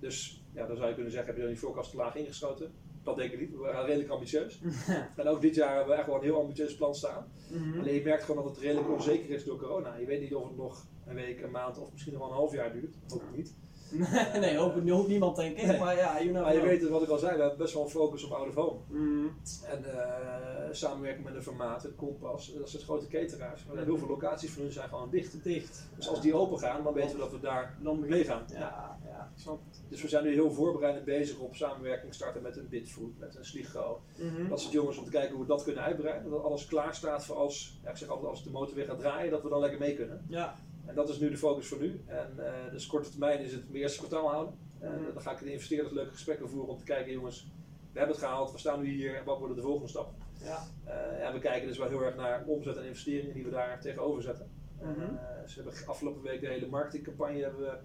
[0.00, 2.72] Dus ja, dan zou je kunnen zeggen, heb je dan die forecast te laag ingeschoten?
[3.02, 3.50] Dat denk ik niet.
[3.50, 4.60] We gaan redelijk ambitieus.
[5.16, 7.32] en ook dit jaar hebben we echt wel een heel ambitieus plan staan.
[7.50, 7.80] Mm -hmm.
[7.80, 9.96] Alleen je merkt gewoon dat het redelijk onzeker is door corona.
[9.96, 12.36] Je weet niet of het nog een week, een maand of misschien nog wel een
[12.36, 12.96] half jaar duurt.
[13.08, 13.54] Hoop ik niet.
[14.40, 15.66] Nee, hoop, hoopt niemand denk ik.
[15.66, 15.78] Nee.
[15.78, 17.74] Maar ja, you know maar je weet het, wat ik al zei, we hebben best
[17.74, 18.78] wel een focus op out of home.
[18.88, 19.32] Mm.
[19.64, 23.64] En uh, samenwerken met een formaat, het Kompas, dat zijn grote cateraars.
[23.64, 25.44] Maar heel veel locaties van hun zijn gewoon dicht.
[25.44, 25.88] dicht.
[25.96, 28.44] Dus als die open gaan, dan weten we dat we daar dan mee gaan.
[28.48, 29.60] Ja, ja, snap.
[29.88, 33.44] Dus we zijn nu heel voorbereidend bezig op samenwerking starten met een Bitfood, met een
[33.44, 34.00] Sligo.
[34.18, 34.48] Mm -hmm.
[34.48, 36.30] Dat soort jongens om te kijken hoe we dat kunnen uitbreiden.
[36.30, 38.98] Dat alles klaar staat voor als, ja, ik zeg altijd, als de motor weer gaat
[38.98, 40.24] draaien, dat we dan lekker mee kunnen.
[40.28, 40.54] Ja.
[40.86, 42.02] En dat is nu de focus voor nu.
[42.06, 44.54] En uh, dus korte termijn is het eerste kwartaal houden.
[44.78, 47.50] En uh, dan ga ik de investeerders leuke gesprekken voeren om te kijken, jongens,
[47.92, 50.14] we hebben het gehaald, we staan nu hier en wat worden de volgende stappen?
[50.40, 50.66] Ja.
[50.86, 53.80] Uh, en we kijken dus wel heel erg naar omzet en investeringen die we daar
[53.80, 54.50] tegenover zetten.
[54.80, 55.18] Mm -hmm.
[55.46, 57.78] ze hebben afgelopen week de hele marketingcampagne hebben we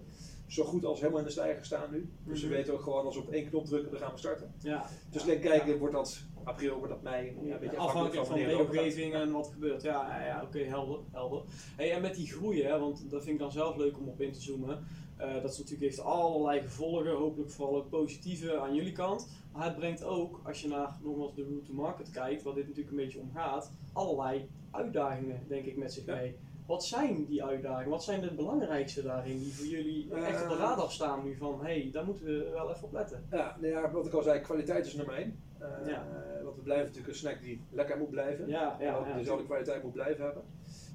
[0.48, 1.98] zo goed als helemaal in de stijger staan nu.
[1.98, 2.50] Dus mm -hmm.
[2.50, 4.54] we weten ook gewoon als we op één knop drukken, dan gaan we starten.
[4.58, 4.86] Ja.
[5.10, 7.36] Dus alleen kijken, wordt dat april, wordt dat mei?
[7.42, 9.82] Ja, een beetje afhankelijk van, van de omgeving en wat gebeurt.
[9.82, 11.00] Ja, ja, oké, okay, helder.
[11.12, 11.42] helder.
[11.76, 14.20] Hey, en met die groei, hè, want dat vind ik dan zelf leuk om op
[14.20, 14.86] in te zoomen.
[15.20, 19.28] Uh, dat is natuurlijk, heeft allerlei gevolgen, hopelijk vooral ook positieve aan jullie kant.
[19.52, 22.66] Maar het brengt ook, als je naar nogmaals de route to market kijkt, waar dit
[22.66, 26.36] natuurlijk een beetje om gaat, allerlei uitdagingen, denk ik, met zich mee.
[26.68, 27.90] Wat zijn die uitdagingen?
[27.90, 31.60] Wat zijn de belangrijkste daarin die voor jullie echt op de radar staan nu van
[31.60, 33.26] hé, hey, daar moeten we wel even op letten?
[33.30, 35.42] Ja, nou ja, wat ik al zei, kwaliteit is nummer één.
[35.60, 36.06] Uh, ja.
[36.44, 38.48] Want we blijven natuurlijk een snack die lekker moet blijven.
[38.48, 40.42] Ja, ja, en ook ja, dezelfde kwaliteit moet blijven hebben.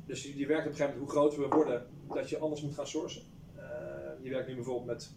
[0.05, 2.61] Dus die, die werkt op een gegeven moment hoe groter we worden, dat je anders
[2.61, 3.21] moet gaan sourcen.
[3.57, 3.63] Uh,
[4.21, 5.15] je werkt nu bijvoorbeeld met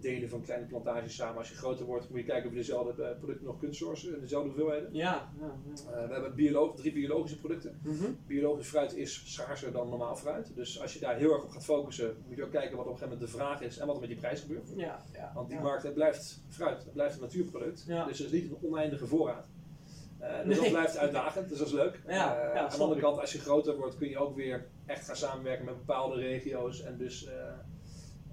[0.00, 1.38] delen van kleine plantages samen.
[1.38, 4.48] Als je groter wordt, moet je kijken of je dezelfde producten nog kunt sourcen dezelfde
[4.48, 4.88] hoeveelheden.
[4.92, 6.02] Ja, ja, ja.
[6.02, 7.80] Uh, we hebben biolo drie biologische producten.
[7.82, 8.18] Mm -hmm.
[8.26, 10.52] Biologisch fruit is schaarser dan normaal fruit.
[10.54, 12.92] Dus als je daar heel erg op gaat focussen, moet je ook kijken wat op
[12.92, 14.68] een gegeven moment de vraag is en wat er met die prijs gebeurt.
[14.76, 17.86] Ja, ja, Want die markt het blijft fruit, het blijft een natuurproduct.
[17.86, 19.46] Dus het is niet een oneindige voorraad.
[20.20, 20.60] Uh, dus nee.
[20.60, 22.00] dat blijft uitdagend, dus dat is leuk.
[22.06, 25.06] Ja, uh, aan de andere kant, als je groter wordt, kun je ook weer echt
[25.06, 26.82] gaan samenwerken met bepaalde regio's.
[26.82, 27.28] En dus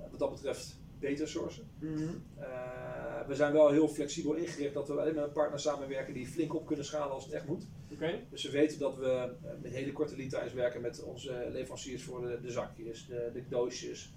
[0.10, 1.70] wat dat betreft beter sourcen.
[1.80, 2.24] Mm -hmm.
[2.40, 6.28] uh, we zijn wel heel flexibel ingericht dat we alleen met een partner samenwerken die
[6.28, 7.68] flink op kunnen schalen als het echt moet.
[7.94, 8.28] Okay.
[8.30, 12.22] Dus we weten dat we met hele korte lead times werken met onze leveranciers voor
[12.22, 14.14] de, de zakjes, de, de doosjes.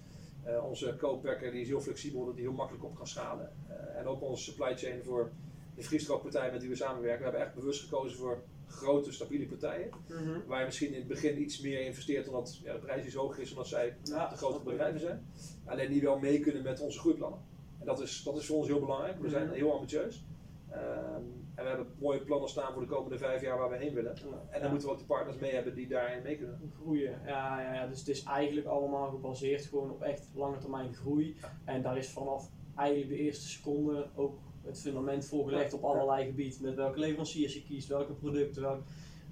[0.47, 3.51] Uh, onze co-packer die is heel flexibel, dat die heel makkelijk op kan schalen.
[3.69, 5.31] Uh, en ook onze supply chain voor
[5.75, 7.17] de vriestrookpartij met wie we samenwerken.
[7.17, 9.89] We hebben echt bewust gekozen voor grote, stabiele partijen.
[10.09, 10.43] Mm -hmm.
[10.47, 13.41] Waar je misschien in het begin iets meer investeert omdat ja, de prijs iets hoger
[13.41, 15.25] is, omdat zij ja, de grote bedrijven zijn.
[15.65, 17.39] Alleen die wel mee kunnen met onze groeiplannen.
[17.79, 19.19] En dat is, dat is voor ons heel belangrijk.
[19.21, 20.25] We zijn heel ambitieus.
[20.71, 23.93] Um, En we hebben mooie plannen staan voor de komende vijf jaar waar we heen
[23.93, 24.15] willen.
[24.49, 26.71] En dan moeten we ook de partners mee hebben die daarin mee kunnen.
[26.81, 27.21] groeien.
[27.25, 31.35] Ja, ja, ja, dus het is eigenlijk allemaal gebaseerd gewoon op echt lange termijn groei.
[31.65, 36.25] En daar is vanaf eigenlijk de eerste seconde ook het fundament voor gelegd op allerlei
[36.25, 36.61] gebieden.
[36.61, 38.81] Met welke leveranciers je kiest, welke producten, welke...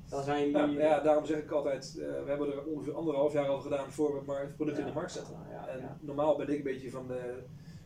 [0.10, 0.80] Daar zijn Ja, jullie...
[0.80, 4.13] ja, daarom zeg ik altijd, eh, we hebben er ongeveer anderhalf jaar over gedaan voor
[4.13, 5.36] we maar het product in de markt zetten.
[5.52, 7.43] Ja, En normaal ben ik een beetje van de,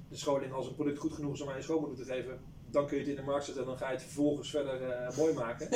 [0.09, 2.87] de scholing, als een product goed genoeg is om aan je schoonmoeder te geven, dan
[2.87, 5.17] kun je het in de markt zetten en dan ga je het vervolgens verder eh,
[5.17, 5.67] mooi maken.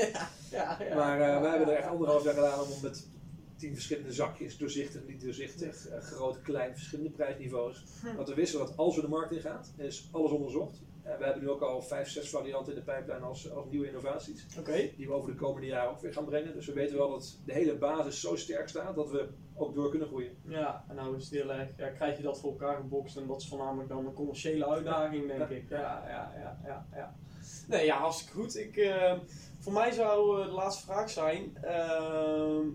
[0.51, 3.07] Ja, ja, maar eh, wij hebben er echt anderhalf jaar gedaan om met
[3.55, 7.85] tien verschillende zakjes, doorzichtig, niet doorzichtig, groot, klein, verschillende prijsniveaus.
[8.01, 8.15] Hm.
[8.15, 10.81] Want we wisten dat als we de markt in gaan, is alles onderzocht.
[11.03, 13.87] En we hebben nu ook al vijf, zes varianten in de pijplijn als, als nieuwe
[13.87, 14.45] innovaties.
[14.97, 16.53] Die we over de komende jaren ook weer gaan brengen.
[16.53, 19.89] Dus we weten wel dat de hele basis zo sterk staat dat we ook door
[19.89, 20.37] kunnen groeien.
[20.47, 23.27] Ja, en nou is het heel erg, ja, krijg je dat voor elkaar gebokst en
[23.27, 25.47] dat is voornamelijk dan een commerciële uitdaging, denk Ja.
[25.55, 25.69] ik.
[25.69, 27.15] Ja, ja, ja, ja, ja.
[27.67, 28.57] Nee, ja, hartstikke goed.
[28.57, 29.13] Ik, eh,
[29.59, 32.67] voor mij zou eh, de laatste vraag zijn, ehm,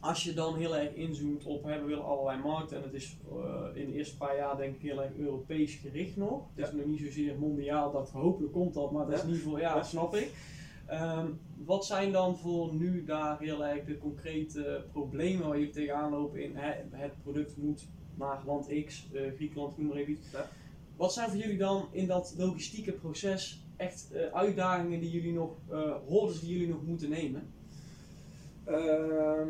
[0.00, 3.16] als je dan heel erg inzoomt op, hè, we willen allerlei markten en het is
[3.30, 6.42] eh, in de eerste paar jaar denk ik heel erg Europees gericht nog.
[6.54, 9.26] Het is nog niet zozeer mondiaal, dat hopelijk komt dat, maar dat is Ja.
[9.26, 9.82] ieder geval, ja, Ja.
[9.82, 10.32] snap ik.
[10.86, 11.26] Ehm,
[11.64, 16.42] wat zijn dan voor nu daar heel erg de concrete problemen waar jullie tegenaan lopen
[16.42, 20.30] in hè, het product moet naar land X, eh, Griekenland, noem maar even iets.
[20.32, 20.48] Ja.
[20.96, 25.50] Wat zijn voor jullie dan in dat logistieke proces echt eh, uitdagingen die jullie nog,
[26.06, 27.42] hordes die jullie nog moeten nemen?
[28.68, 29.48] Ehm,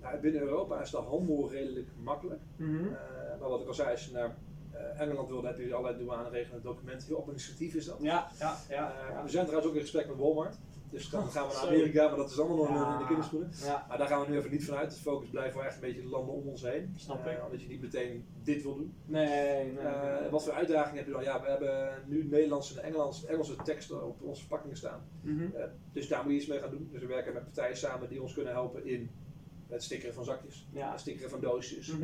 [0.00, 2.40] nou, binnen Europa is de handel redelijk makkelijk.
[2.58, 4.36] Eh, maar wat ik al zei, als je naar
[4.72, 7.06] eh, Engeland wil, dan heb je allerlei douaneregelende documenten.
[7.08, 7.96] Heel administratief is dat.
[8.00, 8.92] Ja, ja, ja.
[8.92, 9.22] Eh, ja.
[9.22, 10.56] we zijn trouwens ook in gesprek met Walmart.
[10.92, 11.66] Dus dan gaan we naar.
[11.66, 12.92] Amerika, maar dat is allemaal nog Ja.
[12.92, 13.50] in de kinderschoenen.
[13.64, 14.90] Ja, Maar daar gaan we nu even niet vanuit.
[14.90, 16.94] De focus blijft wel echt een beetje de landen om ons heen.
[16.96, 17.44] Snap ik.
[17.44, 18.94] omdat je niet meteen dit wil doen.
[19.04, 19.26] nee,
[19.72, 19.78] nee.
[19.78, 21.22] Eh, wat voor uitdagingen heb je dan?
[21.22, 25.00] Ja, we hebben nu Nederlandse en Engelse, Engelse teksten op onze verpakkingen staan.
[25.20, 25.42] Mhm.
[25.56, 26.88] Eh, dus daar moet je iets mee gaan doen.
[26.92, 29.10] Dus we werken met partijen samen die ons kunnen helpen in
[29.68, 30.90] het stickeren van zakjes, Ja.
[30.90, 31.88] het stickeren van doosjes.
[31.90, 31.96] Eh,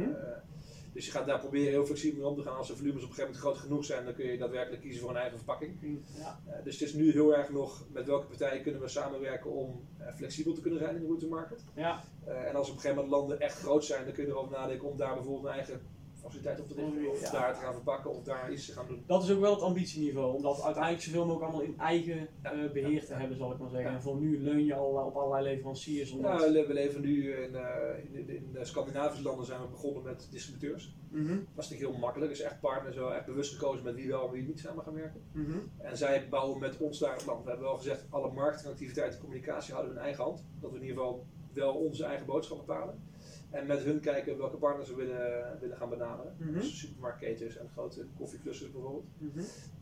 [0.98, 2.56] dus je gaat daar proberen heel flexibel mee om te gaan.
[2.56, 5.00] Als de volumes op een gegeven moment groot genoeg zijn, dan kun je daadwerkelijk kiezen
[5.00, 5.78] voor een eigen verpakking.
[5.80, 6.40] Ja.
[6.46, 9.87] Eh, dus het is nu heel erg nog met welke partijen kunnen we samenwerken om
[9.98, 11.64] eh, flexibel te kunnen zijn in de route market.
[11.74, 12.04] Ja.
[12.24, 14.52] Eh, en als op een gegeven moment landen echt groot zijn, dan kun je erover
[14.52, 15.80] nadenken om daar bijvoorbeeld een eigen
[16.29, 17.11] faciliteit op te richten.
[17.11, 17.31] Of Ja.
[17.31, 19.03] daar te gaan verpakken of daar iets te gaan doen.
[19.07, 22.53] Dat is ook wel het ambitieniveau, om dat uiteindelijk zoveel mogelijk allemaal in eigen Ja.
[22.53, 23.91] eh, beheer te hebben, zal ik maar zeggen.
[23.91, 23.97] Ja.
[23.97, 26.11] En voor nu leun je al op allerlei leveranciers.
[26.12, 26.41] Omdat...
[26.41, 29.61] Ja, we le- we leven nu in, eh, in, de- in de Scandinavische landen zijn
[29.61, 30.97] we begonnen met distributeurs.
[31.11, 32.31] Mhm, Dat is natuurlijk heel makkelijk.
[32.31, 34.95] Dus echt partners wel echt bewust gekozen met wie wel en wie niet samen gaan
[34.95, 35.21] werken.
[35.33, 35.59] mhm.
[35.79, 37.43] En zij bouwen met ons daar het land.
[37.45, 40.45] We hebben wel gezegd, alle marketingactiviteiten en communicatie houden we in eigen hand.
[40.61, 43.03] Dat we in ieder geval wel onze eigen boodschap bepalen.
[43.50, 46.34] En met hun kijken welke partners we willen, willen gaan benaderen.
[46.38, 46.52] Mhm.
[46.52, 49.06] Dus supermarktketens en grote koffieclusters bijvoorbeeld.
[49.18, 49.38] Mhm.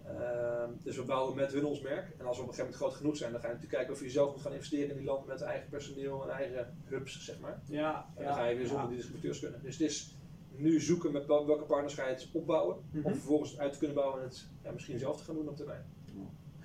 [0.06, 2.14] Ehm, dus we bouwen met hun ons merk.
[2.18, 3.94] En als we op een gegeven moment groot genoeg zijn, dan ga je natuurlijk kijken
[3.98, 7.24] of je zelf moet gaan investeren in die landen met eigen personeel en eigen hubs,
[7.24, 7.62] zeg maar.
[7.66, 8.88] Ja, En ja, dan ga je weer zonder ja.
[8.88, 9.62] die distributeurs kunnen.
[9.62, 10.16] Dus het is
[10.56, 12.76] nu zoeken met wel- welke partners ga je het opbouwen.
[12.90, 13.06] Mhm.
[13.06, 15.48] Om vervolgens het uit te kunnen bouwen en het ja, misschien zelf te gaan doen
[15.48, 15.84] op termijn.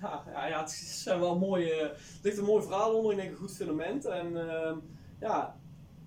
[0.00, 3.30] Ja, ja, ja, het zijn wel mooie, er ligt een mooi verhaal onder, ik denk
[3.30, 4.04] een goed fundament.
[4.04, 4.76] En ehm,
[5.20, 5.60] ja,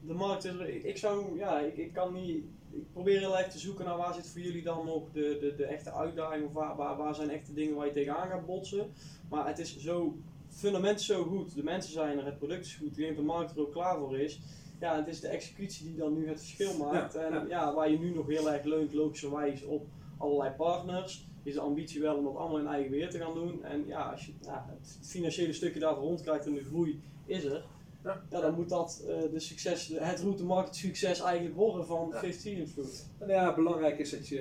[0.08, 3.48] de markt is er, ik, zou, ja, ik, ik kan niet, ik probeer heel erg
[3.48, 6.54] te zoeken naar waar zit voor jullie dan nog de, de, de echte uitdaging, of
[6.54, 8.92] waar, waar, waar zijn echte dingen waar je tegenaan gaat botsen.
[9.30, 12.66] Maar het is zo, het fundament is zo goed, de mensen zijn er, het product
[12.66, 14.42] is goed, ik denk dat de markt er ook klaar voor is.
[14.80, 17.14] Ja, het is de executie die dan nu het verschil maakt.
[17.14, 17.46] Ja, en ja.
[17.48, 19.88] ja, waar je nu nog heel erg leunt, logischerwijs, op
[20.18, 23.64] allerlei partners is de ambitie wel om dat allemaal in eigen beheer te gaan doen.
[23.64, 27.66] En ja, als je ja, het financiële stukje daarvoor rondkrijgt en de groei is er,
[28.06, 28.22] Ja.
[28.30, 32.20] ja, dan moet dat eh, de succes, het route market succes eigenlijk worden van Ja.
[32.20, 33.06] 15 Food.
[33.20, 34.38] En ja, belangrijk is dat je,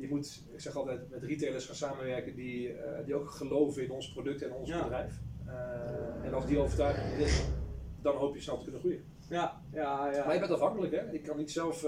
[0.00, 3.90] je moet, ik zeg altijd, met retailers gaan samenwerken die, eh, die ook geloven in
[3.90, 4.82] ons product en ons Ja.
[4.82, 5.14] bedrijf.
[5.46, 7.44] Eh, en als die overtuiging er is,
[8.02, 9.04] dan hoop je snel te kunnen groeien.
[9.30, 10.24] Ja, ja, ja.
[10.24, 11.12] Maar je bent afhankelijk, hè?
[11.12, 11.82] Ik kan niet zelf,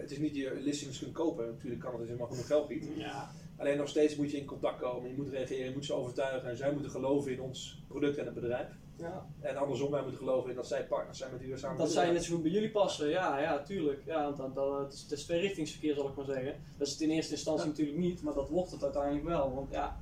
[0.00, 1.46] het is niet je listings kunnen kopen.
[1.46, 2.86] Natuurlijk kan het als je maar genoeg geld biedt.
[2.96, 3.30] ja.
[3.58, 6.48] Alleen nog steeds moet je in contact komen, je moet reageren, je moet ze overtuigen
[6.50, 8.68] en zij moeten geloven in ons product en het bedrijf.
[8.98, 9.26] Ja.
[9.40, 12.12] En andersom, wij moeten geloven in dat zij partners zijn met we samen Dat zij
[12.12, 14.02] net zo goed bij jullie passen, ja, ja, tuurlijk.
[14.06, 16.54] Ja, want dat, dat, het, is, het is tweerichtingsverkeer zal ik maar zeggen.
[16.78, 17.70] Dat is het in eerste instantie Ja.
[17.70, 19.54] natuurlijk niet, maar dat wordt het uiteindelijk wel.
[19.54, 19.96] Want ja,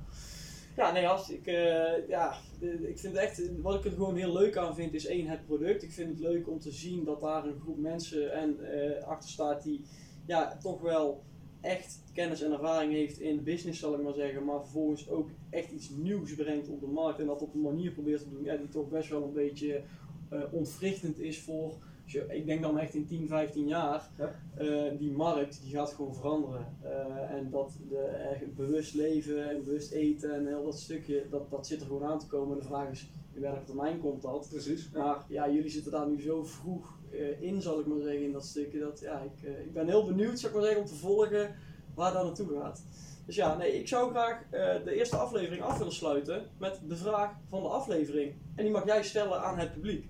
[0.75, 4.33] ja nee, als ik, eh, ja, de- ik vind echt, wat ik er gewoon heel
[4.33, 5.83] leuk aan vind, is één, het product.
[5.83, 9.29] Ik vind het leuk om te zien dat daar een groep mensen en, eh, achter
[9.29, 9.85] staat die
[10.25, 11.23] ja, toch wel
[11.65, 15.71] echt kennis en ervaring heeft in business, zal ik maar zeggen, maar vervolgens ook echt
[15.71, 18.55] iets nieuws brengt op de markt en dat op een manier probeert te doen ja,
[18.55, 19.81] die toch best wel een beetje
[20.29, 21.73] eh, ontwrichtend is voor
[22.13, 24.35] ik denk dan echt in 10, 15 jaar, Ja.
[24.57, 26.67] eh, die markt die gaat gewoon veranderen.
[26.81, 31.67] Eh, en dat de, bewust leven en bewust eten en heel dat stukje, dat, dat
[31.67, 32.53] zit er gewoon aan te komen.
[32.55, 34.47] En de vraag is, in welke termijn komt dat?
[34.49, 34.89] Precies.
[34.93, 35.03] Ja.
[35.03, 38.31] Maar ja, jullie zitten daar nu zo vroeg eh, in, zal ik maar zeggen, in
[38.31, 38.79] dat stukje.
[38.79, 41.55] Dat, ja, ik, eh, ik ben heel benieuwd, zal ik maar zeggen, om te volgen
[41.95, 42.83] waar dat naartoe gaat.
[43.25, 46.95] Dus ja, nee, ik zou graag eh, de eerste aflevering af willen sluiten met de
[46.95, 48.33] vraag van de aflevering.
[48.55, 50.05] En die mag jij stellen aan het publiek.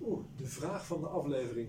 [0.00, 1.68] Oeh, de vraag van de aflevering.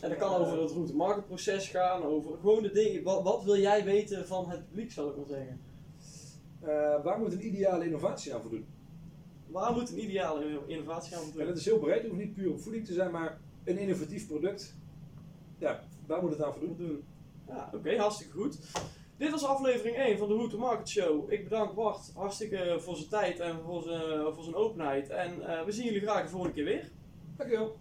[0.00, 3.02] En dat kan over het route-market-proces gaan, over gewoon de dingen.
[3.02, 5.60] Wat, wat wil jij weten van het publiek, zal ik maar zeggen?
[7.04, 8.66] Waar moet een ideale innovatie aan voldoen?
[9.46, 12.50] Waar moet een ideale innovatie aan En dat is heel breed, het hoeft niet puur
[12.50, 14.76] op voeding te zijn, maar een innovatief product.
[15.58, 16.76] Ja, waar moet het aan voldoen?
[16.76, 17.04] doen.
[17.46, 18.58] Ja, oké, hartstikke goed.
[19.16, 21.32] Dit was aflevering 1 van de Hoe to Market Show.
[21.32, 25.08] Ik bedank Bart hartstikke voor zijn tijd en voor zijn, voor zijn openheid.
[25.08, 26.90] En eh, we zien jullie graag de volgende keer weer.
[27.36, 27.76] Dankjewel.